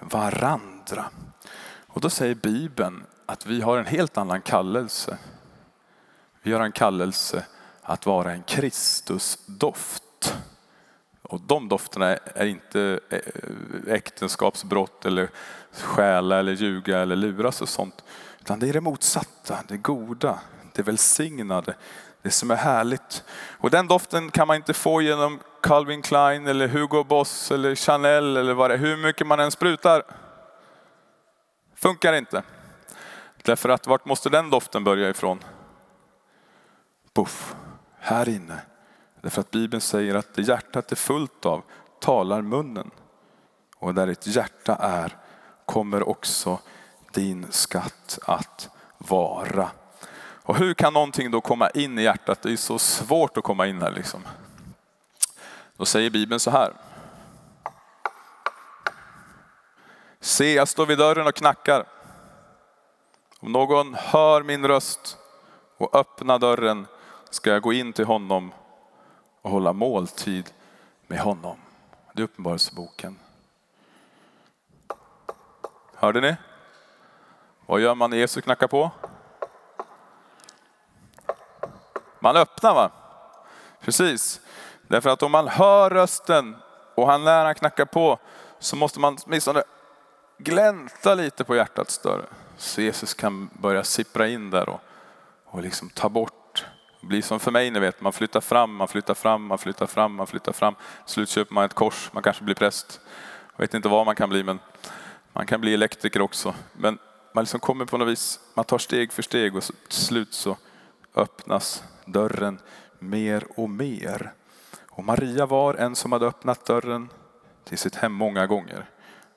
varandra. 0.00 1.04
Och 1.86 2.00
då 2.00 2.10
säger 2.10 2.34
Bibeln 2.34 3.06
att 3.26 3.46
vi 3.46 3.60
har 3.60 3.78
en 3.78 3.86
helt 3.86 4.18
annan 4.18 4.42
kallelse. 4.42 5.18
Vi 6.42 6.52
har 6.52 6.60
en 6.60 6.72
kallelse 6.72 7.46
att 7.82 8.06
vara 8.06 8.32
en 8.32 8.42
Kristusdoft. 8.42 10.34
Och 11.22 11.40
de 11.40 11.68
dofterna 11.68 12.16
är 12.16 12.46
inte 12.46 13.00
äktenskapsbrott 13.88 15.06
eller 15.06 15.30
stjäla 15.72 16.38
eller 16.38 16.52
ljuga 16.52 16.98
eller 16.98 17.16
luras 17.16 17.62
och 17.62 17.68
sånt. 17.68 18.04
Utan 18.40 18.58
det 18.58 18.68
är 18.68 18.72
det 18.72 18.80
motsatta, 18.80 19.58
det 19.68 19.76
goda, 19.76 20.38
det 20.72 20.82
välsignade, 20.82 21.74
det 22.22 22.30
som 22.30 22.50
är 22.50 22.56
härligt. 22.56 23.24
Och 23.58 23.70
den 23.70 23.88
doften 23.88 24.30
kan 24.30 24.46
man 24.46 24.56
inte 24.56 24.74
få 24.74 25.02
genom 25.02 25.40
Calvin 25.62 26.02
Klein 26.02 26.46
eller 26.46 26.68
Hugo 26.68 27.04
Boss 27.04 27.50
eller 27.50 27.74
Chanel 27.74 28.36
eller 28.36 28.54
vad 28.54 28.70
det 28.70 28.74
är. 28.74 28.78
Hur 28.78 28.96
mycket 28.96 29.26
man 29.26 29.40
än 29.40 29.50
sprutar. 29.50 30.02
Funkar 31.74 32.12
inte. 32.12 32.42
Därför 33.42 33.68
att 33.68 33.86
vart 33.86 34.04
måste 34.04 34.28
den 34.28 34.50
doften 34.50 34.84
börja 34.84 35.10
ifrån? 35.10 35.44
Puff, 37.14 37.54
här 37.98 38.28
inne. 38.28 38.60
Därför 39.20 39.40
att 39.40 39.50
Bibeln 39.50 39.80
säger 39.80 40.14
att 40.14 40.34
det 40.34 40.42
hjärtat 40.42 40.92
är 40.92 40.96
fullt 40.96 41.46
av 41.46 41.62
talar 42.00 42.42
munnen. 42.42 42.90
Och 43.76 43.94
där 43.94 44.08
ett 44.08 44.26
hjärta 44.26 44.76
är 44.76 45.16
kommer 45.66 46.08
också 46.08 46.58
din 47.12 47.46
skatt 47.52 48.18
att 48.22 48.68
vara. 48.98 49.70
Och 50.44 50.56
hur 50.56 50.74
kan 50.74 50.92
någonting 50.92 51.30
då 51.30 51.40
komma 51.40 51.70
in 51.70 51.98
i 51.98 52.02
hjärtat? 52.02 52.42
Det 52.42 52.52
är 52.52 52.56
så 52.56 52.78
svårt 52.78 53.36
att 53.36 53.44
komma 53.44 53.66
in 53.66 53.82
här 53.82 53.90
liksom. 53.90 54.22
Då 55.76 55.84
säger 55.84 56.10
Bibeln 56.10 56.40
så 56.40 56.50
här. 56.50 56.72
Se, 60.20 60.54
jag 60.54 60.68
står 60.68 60.86
vid 60.86 60.98
dörren 60.98 61.26
och 61.26 61.34
knackar. 61.34 61.84
Om 63.40 63.52
någon 63.52 63.94
hör 63.94 64.42
min 64.42 64.66
röst 64.68 65.18
och 65.76 65.94
öppnar 65.94 66.38
dörren 66.38 66.86
ska 67.34 67.50
jag 67.50 67.62
gå 67.62 67.72
in 67.72 67.92
till 67.92 68.04
honom 68.04 68.52
och 69.42 69.50
hålla 69.50 69.72
måltid 69.72 70.52
med 71.06 71.18
honom. 71.18 71.56
Det 72.12 72.22
är 72.22 72.24
Uppenbarelseboken. 72.24 73.18
Hörde 75.94 76.20
ni? 76.20 76.36
Vad 77.66 77.80
gör 77.80 77.94
man 77.94 78.10
när 78.10 78.16
Jesus 78.16 78.44
knackar 78.44 78.66
på? 78.66 78.90
Man 82.20 82.36
öppnar 82.36 82.74
va? 82.74 82.90
Precis. 83.80 84.40
Därför 84.88 85.10
att 85.10 85.22
om 85.22 85.32
man 85.32 85.48
hör 85.48 85.90
rösten 85.90 86.56
och 86.94 87.06
han 87.06 87.24
när 87.24 87.44
han 87.44 87.54
knackar 87.54 87.84
på 87.84 88.18
så 88.58 88.76
måste 88.76 89.00
man 89.00 89.18
åtminstone 89.26 89.62
glänta 90.38 91.14
lite 91.14 91.44
på 91.44 91.56
hjärtats 91.56 91.98
dörr. 91.98 92.26
Så 92.56 92.80
Jesus 92.80 93.14
kan 93.14 93.50
börja 93.52 93.84
sippra 93.84 94.28
in 94.28 94.50
där 94.50 94.68
och, 94.68 94.80
och 95.44 95.62
liksom 95.62 95.90
ta 95.90 96.08
bort. 96.08 96.41
Det 97.02 97.08
blir 97.08 97.22
som 97.22 97.40
för 97.40 97.50
mig, 97.50 97.70
ni 97.70 97.80
vet, 97.80 98.00
man 98.00 98.12
flyttar 98.12 98.40
fram, 98.40 98.74
man 98.74 98.88
flyttar 98.88 99.14
fram, 99.14 99.46
man 99.46 99.58
flyttar 99.58 99.86
fram, 99.86 100.14
man 100.14 100.26
flyttar 100.26 100.52
fram. 100.52 100.74
Slut 101.06 101.28
köper 101.28 101.54
man 101.54 101.64
ett 101.64 101.74
kors, 101.74 102.10
man 102.12 102.22
kanske 102.22 102.44
blir 102.44 102.54
präst. 102.54 103.00
Jag 103.56 103.62
vet 103.62 103.74
inte 103.74 103.88
vad 103.88 104.06
man 104.06 104.14
kan 104.14 104.28
bli, 104.28 104.44
men 104.44 104.58
man 105.32 105.46
kan 105.46 105.60
bli 105.60 105.74
elektriker 105.74 106.20
också. 106.20 106.54
Men 106.72 106.98
man 107.32 107.44
liksom 107.44 107.60
kommer 107.60 107.84
på 107.84 107.98
något 107.98 108.08
vis, 108.08 108.40
man 108.54 108.64
tar 108.64 108.78
steg 108.78 109.12
för 109.12 109.22
steg 109.22 109.56
och 109.56 109.62
till 109.62 109.72
slut 109.88 110.34
så 110.34 110.56
öppnas 111.14 111.84
dörren 112.04 112.58
mer 112.98 113.44
och 113.56 113.70
mer. 113.70 114.32
Och 114.88 115.04
Maria 115.04 115.46
var 115.46 115.74
en 115.74 115.96
som 115.96 116.12
hade 116.12 116.26
öppnat 116.26 116.66
dörren 116.66 117.08
till 117.64 117.78
sitt 117.78 117.94
hem 117.94 118.12
många 118.12 118.46
gånger 118.46 118.84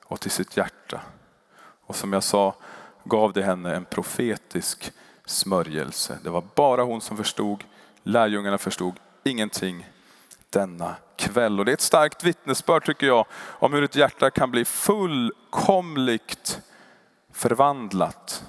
och 0.03 0.19
till 0.19 0.31
sitt 0.31 0.57
hjärta. 0.57 1.01
Och 1.85 1.95
som 1.95 2.13
jag 2.13 2.23
sa 2.23 2.55
gav 3.03 3.33
det 3.33 3.43
henne 3.43 3.75
en 3.75 3.85
profetisk 3.85 4.91
smörjelse. 5.25 6.17
Det 6.23 6.29
var 6.29 6.43
bara 6.55 6.83
hon 6.83 7.01
som 7.01 7.17
förstod, 7.17 7.63
lärjungarna 8.03 8.57
förstod 8.57 8.95
ingenting 9.23 9.89
denna 10.49 10.95
kväll. 11.15 11.59
Och 11.59 11.65
det 11.65 11.71
är 11.71 11.73
ett 11.73 11.81
starkt 11.81 12.23
vittnesbörd 12.23 12.85
tycker 12.85 13.07
jag 13.07 13.25
om 13.33 13.73
hur 13.73 13.83
ett 13.83 13.95
hjärta 13.95 14.29
kan 14.29 14.51
bli 14.51 14.65
fullkomligt 14.65 16.61
förvandlat 17.33 18.43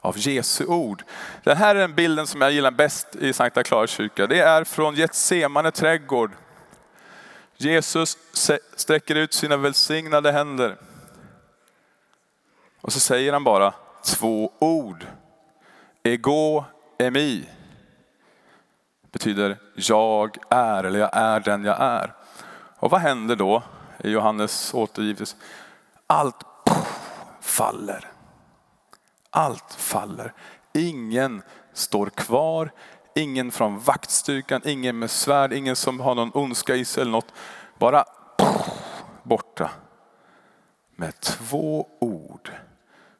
av 0.00 0.18
Jesu 0.18 0.66
ord. 0.66 1.04
Den 1.44 1.56
här 1.56 1.74
är 1.74 1.80
den 1.80 1.94
bilden 1.94 2.26
som 2.26 2.40
jag 2.40 2.52
gillar 2.52 2.70
bäst 2.70 3.16
i 3.16 3.32
Sankta 3.32 3.62
Clara 3.62 3.86
kyrka. 3.86 4.26
Det 4.26 4.40
är 4.40 4.64
från 4.64 4.94
Getsemane 4.94 5.70
trädgård. 5.70 6.32
Jesus 7.56 8.18
sträcker 8.76 9.14
ut 9.14 9.32
sina 9.32 9.56
välsignade 9.56 10.32
händer. 10.32 10.76
Och 12.80 12.92
så 12.92 13.00
säger 13.00 13.32
han 13.32 13.44
bara 13.44 13.74
två 14.04 14.52
ord. 14.58 15.06
Ego 16.02 16.64
emi 16.98 17.48
betyder 19.12 19.58
jag 19.74 20.36
är, 20.50 20.84
eller 20.84 20.98
jag 20.98 21.10
är 21.16 21.40
den 21.40 21.64
jag 21.64 21.80
är. 21.80 22.14
Och 22.76 22.90
vad 22.90 23.00
händer 23.00 23.36
då 23.36 23.62
i 23.98 24.10
Johannes 24.10 24.74
återgivelse? 24.74 25.36
Allt 26.06 26.44
faller. 27.40 28.10
Allt 29.30 29.74
faller. 29.74 30.32
Ingen 30.74 31.42
står 31.72 32.06
kvar. 32.06 32.70
Ingen 33.14 33.50
från 33.50 33.78
vaktstyrkan, 33.78 34.60
ingen 34.64 34.98
med 34.98 35.10
svärd, 35.10 35.52
ingen 35.52 35.76
som 35.76 36.00
har 36.00 36.14
någon 36.14 36.30
ondska 36.34 36.76
i 36.76 36.84
sig 36.84 37.00
eller 37.00 37.12
något. 37.12 37.32
Bara 37.78 38.04
borta. 39.22 39.70
Med 40.96 41.20
två 41.20 41.88
ord. 42.00 42.50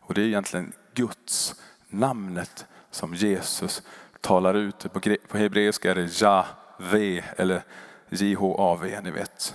Och 0.00 0.14
det 0.14 0.20
är 0.20 0.26
egentligen 0.26 0.72
Guds 0.94 1.54
namnet 1.90 2.66
som 2.90 3.14
Jesus 3.14 3.82
talar 4.20 4.54
ut. 4.54 4.86
På 5.28 5.38
hebreiska 5.38 5.90
är 5.90 5.94
det 5.94 6.20
Jahve 6.20 7.24
eller 7.36 7.62
J-H-A-V, 8.08 9.00
ni 9.02 9.10
vet. 9.10 9.54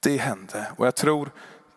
Det 0.00 0.16
hände 0.16 0.66
och 0.76 0.86
jag 0.86 0.94
tror 0.94 1.30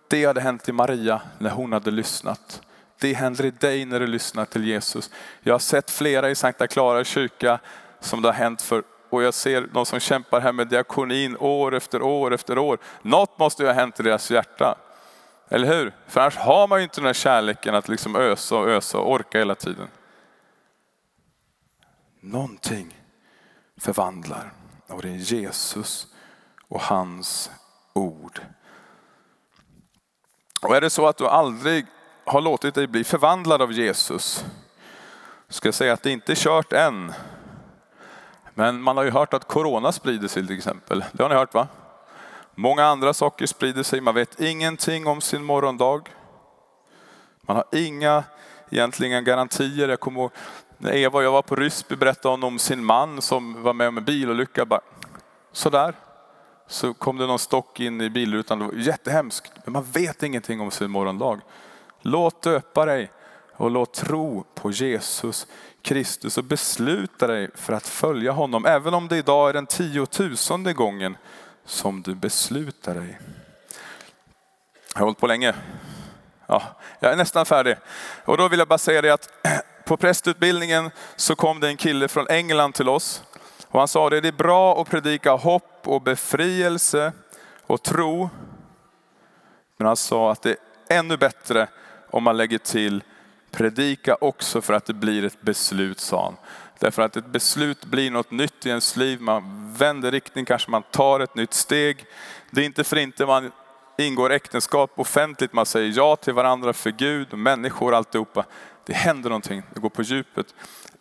det 0.08 0.26
hade 0.26 0.42
hänt 0.42 0.70
i 0.70 0.72
Maria 0.72 1.22
när 1.38 1.50
hon 1.50 1.74
hade 1.74 1.92
lyssnat. 1.92 2.62
Det 3.00 3.14
händer 3.14 3.46
i 3.46 3.52
dig 3.52 3.86
när 3.86 4.00
du 4.00 4.08
lyssnar 4.08 4.46
till 4.46 4.68
Jesus. 4.68 5.10
Jag 5.42 5.54
har 5.54 5.60
sett 5.60 5.92
flera 5.92 6.30
i 6.30 6.36
Sankta 6.36 6.68
Clara 6.68 7.04
kyrka 7.04 7.60
som 8.00 8.22
det 8.22 8.28
har 8.28 8.34
hänt 8.34 8.62
för 8.62 8.84
och 9.10 9.24
jag 9.24 9.34
ser 9.34 9.70
de 9.74 9.86
som 9.86 10.00
kämpar 10.00 10.42
här 10.42 10.54
med 10.54 10.68
diakonin 10.68 11.38
år 11.38 11.76
efter 11.76 12.02
år 12.02 12.34
efter 12.34 12.58
år. 12.58 12.78
Något 13.02 13.40
måste 13.40 13.64
ju 13.64 13.68
ha 13.70 13.74
hänt 13.74 14.00
i 14.00 14.04
deras 14.04 14.32
hjärta. 14.32 14.76
Eller 15.52 15.68
hur? 15.68 15.94
För 16.08 16.22
annars 16.22 16.38
har 16.38 16.68
man 16.68 16.80
ju 16.80 16.84
inte 16.84 17.02
den 17.02 17.06
här 17.06 17.14
kärleken 17.14 17.76
att 17.76 17.90
liksom 17.90 18.16
ösa 18.16 18.56
och 18.56 18.70
ösa 18.70 18.98
och 18.98 19.12
orka 19.12 19.38
hela 19.38 19.56
tiden. 19.56 19.88
Någonting 22.20 23.02
förvandlar 23.78 24.54
och 24.88 25.02
det 25.02 25.10
är 25.10 25.16
Jesus 25.16 26.08
och 26.68 26.82
hans 26.82 27.52
ord. 27.94 28.42
Och 30.62 30.76
är 30.76 30.82
det 30.82 30.90
så 30.90 31.08
att 31.08 31.18
du 31.18 31.28
aldrig 31.28 31.86
har 32.26 32.42
låtit 32.42 32.76
dig 32.76 32.88
bli 32.88 33.04
förvandlad 33.04 33.62
av 33.62 33.72
Jesus, 33.72 34.46
ska 35.50 35.68
jag 35.68 35.76
säga 35.76 35.94
att 35.94 36.04
det 36.04 36.12
inte 36.12 36.34
är 36.34 36.36
kört 36.36 36.74
än. 36.74 37.14
Men 38.54 38.82
man 38.82 38.98
har 38.98 39.04
ju 39.04 39.12
hört 39.12 39.34
att 39.34 39.48
corona 39.48 39.92
sprider 39.92 40.28
sig 40.28 40.48
till 40.48 40.58
exempel. 40.58 41.06
Det 41.12 41.24
har 41.24 41.30
ni 41.30 41.36
hört 41.36 41.54
va? 41.54 41.68
Många 42.56 42.86
andra 42.86 43.14
saker 43.14 43.46
sprider 43.46 43.84
sig. 43.84 44.02
Man 44.02 44.16
vet 44.16 44.42
ingenting 44.42 45.08
om 45.08 45.22
sin 45.22 45.44
morgondag. 45.44 46.02
Man 47.42 47.56
har 47.56 47.66
inga 47.72 48.24
egentligen 48.70 49.24
garantier. 49.24 49.90
Jag 49.90 50.00
kommer 50.00 50.22
ihåg 50.22 50.32
när 50.78 50.96
Eva 50.96 51.20
och 51.20 51.24
jag 51.24 51.32
var 51.32 51.42
på 51.42 51.56
Ryssby 51.56 51.96
berättade 51.96 52.34
hon 52.34 52.44
om 52.44 52.60
sin 52.60 52.86
man 52.86 53.22
som 53.22 53.64
var 53.64 53.74
med 53.74 53.88
om 53.88 53.98
en 53.98 54.06
bilolycka. 54.06 54.66
Bara, 54.66 54.82
sådär. 55.52 55.96
Så 56.68 56.94
kom 56.94 57.18
det 57.18 57.28
någon 57.28 57.40
stock 57.40 57.80
in 57.80 58.02
i 58.02 58.10
bilrutan. 58.10 58.60
Det 58.60 58.66
var 58.66 58.74
jättehemskt. 58.74 59.52
Men 59.64 59.74
man 59.74 59.84
vet 59.84 60.24
ingenting 60.24 60.62
om 60.62 60.72
sin 60.72 60.92
morgondag. 60.92 61.40
Låt 62.02 62.42
döpa 62.42 62.86
dig 62.86 63.12
och 63.54 63.72
låt 63.72 63.94
tro 63.94 64.46
på 64.56 64.72
Jesus 64.72 65.48
Kristus 65.82 66.38
och 66.38 66.44
besluta 66.44 67.28
dig 67.28 67.50
för 67.56 67.74
att 67.74 67.88
följa 67.88 68.32
honom. 68.32 68.66
Även 68.66 68.94
om 68.94 69.08
det 69.08 69.18
idag 69.18 69.50
är 69.50 69.54
den 69.54 69.68
tiotusende 69.68 70.74
gången 70.74 71.18
som 71.72 72.02
du 72.02 72.16
beslutar 72.16 72.96
dig. 72.96 73.20
Jag 74.94 75.00
har 75.00 75.06
hållit 75.06 75.20
på 75.20 75.28
länge. 75.28 75.56
Ja, 76.48 76.64
jag 77.00 77.12
är 77.12 77.16
nästan 77.16 77.46
färdig. 77.46 77.76
Och 78.26 78.38
då 78.38 78.48
vill 78.48 78.60
jag 78.60 78.68
bara 78.68 78.78
säga 78.78 79.02
det 79.02 79.10
att 79.10 79.30
på 79.86 79.98
prästutbildningen 79.98 80.92
så 81.16 81.36
kom 81.36 81.60
det 81.60 81.68
en 81.68 81.78
kille 81.78 82.08
från 82.08 82.28
England 82.28 82.74
till 82.74 82.90
oss. 82.90 83.24
Och 83.68 83.80
han 83.80 83.88
sa 83.88 84.10
det, 84.10 84.22
det 84.22 84.28
är 84.28 84.32
bra 84.32 84.82
att 84.82 84.90
predika 84.90 85.32
hopp 85.32 85.82
och 85.84 86.02
befrielse 86.02 87.14
och 87.62 87.84
tro. 87.84 88.30
Men 89.78 89.88
han 89.88 89.98
sa 89.98 90.32
att 90.32 90.42
det 90.42 90.50
är 90.50 90.58
ännu 91.00 91.18
bättre 91.18 91.68
om 92.10 92.24
man 92.24 92.38
lägger 92.38 92.58
till 92.58 93.04
predika 93.52 94.18
också 94.22 94.62
för 94.62 94.74
att 94.74 94.86
det 94.86 94.94
blir 94.94 95.26
ett 95.26 95.42
beslut, 95.42 96.00
sa 96.00 96.24
han. 96.24 96.36
Därför 96.82 97.02
att 97.02 97.16
ett 97.16 97.26
beslut 97.26 97.86
blir 97.86 98.12
något 98.12 98.32
nytt 98.32 98.66
i 98.66 98.70
ens 98.70 98.96
liv. 98.96 99.22
Man 99.22 99.74
vänder 99.74 100.12
riktning, 100.12 100.46
kanske 100.46 100.72
man 100.72 100.84
tar 100.92 101.20
ett 101.20 101.36
nytt 101.36 101.54
steg. 101.54 102.06
Det 102.52 102.62
är 102.62 102.66
inte 102.66 102.84
för 102.84 102.98
inte 102.98 103.26
man 103.26 103.52
ingår 103.98 104.32
äktenskap 104.32 104.92
offentligt. 104.96 105.54
Man 105.54 105.66
säger 105.66 105.94
ja 105.98 106.16
till 106.16 106.34
varandra 106.34 106.74
för 106.74 106.90
Gud, 106.90 107.34
människor, 107.34 107.94
alltihopa. 107.94 108.46
Det 108.86 108.94
händer 108.94 109.30
någonting, 109.30 109.64
det 109.74 109.80
går 109.80 109.90
på 109.90 110.02
djupet 110.02 110.46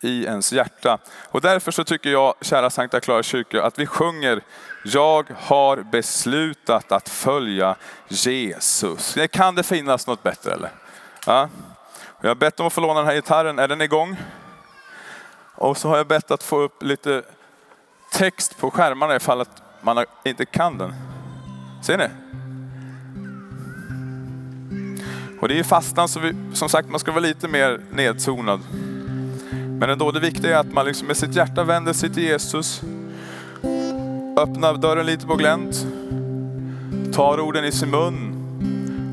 i 0.01 0.25
ens 0.25 0.53
hjärta. 0.53 0.97
Och 1.31 1.41
därför 1.41 1.71
så 1.71 1.83
tycker 1.83 2.09
jag, 2.09 2.33
kära 2.41 2.69
Sankta 2.69 2.99
Clara 2.99 3.23
kyrka, 3.23 3.63
att 3.63 3.79
vi 3.79 3.85
sjunger 3.85 4.41
Jag 4.83 5.29
har 5.37 5.77
beslutat 5.77 6.91
att 6.91 7.09
följa 7.09 7.75
Jesus. 8.07 9.17
Kan 9.31 9.55
det 9.55 9.63
finnas 9.63 10.07
något 10.07 10.23
bättre 10.23 10.53
eller? 10.53 10.71
Ja. 11.25 11.49
Jag 12.21 12.29
har 12.29 12.35
bett 12.35 12.59
om 12.59 12.67
att 12.67 12.73
få 12.73 12.81
låna 12.81 12.99
den 12.99 13.07
här 13.07 13.15
gitarren, 13.15 13.59
är 13.59 13.67
den 13.67 13.81
igång? 13.81 14.17
Och 15.61 15.77
så 15.77 15.89
har 15.89 15.97
jag 15.97 16.07
bett 16.07 16.31
att 16.31 16.43
få 16.43 16.61
upp 16.61 16.83
lite 16.83 17.23
text 18.11 18.57
på 18.59 18.71
skärmarna 18.71 19.15
ifall 19.15 19.41
att 19.41 19.61
man 19.81 20.05
inte 20.25 20.45
kan 20.45 20.77
den. 20.77 20.93
Ser 21.83 21.97
ni? 21.97 22.07
Och 25.41 25.47
det 25.47 25.59
är 25.59 25.63
fastan 25.63 26.07
så 26.07 26.19
vi, 26.19 26.33
som 26.53 26.69
sagt 26.69 26.89
man 26.89 26.99
ska 26.99 27.11
vara 27.11 27.21
lite 27.21 27.47
mer 27.47 27.81
nedzonad. 27.91 28.59
Men 29.51 29.89
ändå 29.89 30.11
det 30.11 30.19
viktiga 30.19 30.55
är 30.55 30.59
att 30.59 30.73
man 30.73 30.85
liksom 30.85 31.07
med 31.07 31.17
sitt 31.17 31.35
hjärta 31.35 31.63
vänder 31.63 31.93
sig 31.93 32.13
till 32.13 32.23
Jesus. 32.23 32.81
Öppnar 34.37 34.77
dörren 34.77 35.05
lite 35.05 35.27
på 35.27 35.35
glänt. 35.35 35.85
Tar 37.13 37.39
orden 37.39 37.65
i 37.65 37.71
sin 37.71 37.89
mun. 37.91 38.37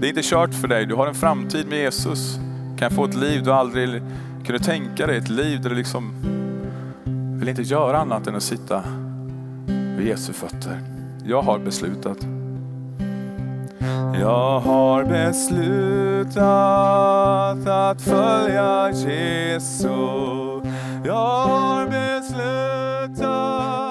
Det 0.00 0.06
är 0.06 0.08
inte 0.08 0.22
kört 0.24 0.54
för 0.54 0.68
dig, 0.68 0.86
du 0.86 0.94
har 0.94 1.06
en 1.06 1.14
framtid 1.14 1.68
med 1.68 1.78
Jesus. 1.78 2.34
Du 2.72 2.78
kan 2.78 2.90
få 2.90 3.04
ett 3.04 3.14
liv 3.14 3.44
du 3.44 3.52
aldrig 3.52 4.02
kunde 4.46 4.64
tänka 4.64 5.06
dig. 5.06 5.16
Ett 5.16 5.28
liv 5.28 5.62
där 5.62 5.70
du 5.70 5.76
liksom 5.76 6.37
vill 7.38 7.48
inte 7.48 7.62
göra 7.62 7.98
annat 7.98 8.26
än 8.26 8.36
att 8.36 8.42
sitta 8.42 8.82
vid 9.96 10.06
Jesu 10.06 10.32
fötter. 10.32 10.80
Jag 11.24 11.42
har 11.42 11.58
beslutat. 11.58 12.18
Jag 14.20 14.60
har 14.60 15.04
beslutat 15.04 16.38
att 17.68 18.02
följa 18.02 18.90
Jesus. 18.90 19.84
Jag 21.04 21.46
har 21.46 21.86
beslutat 21.86 23.87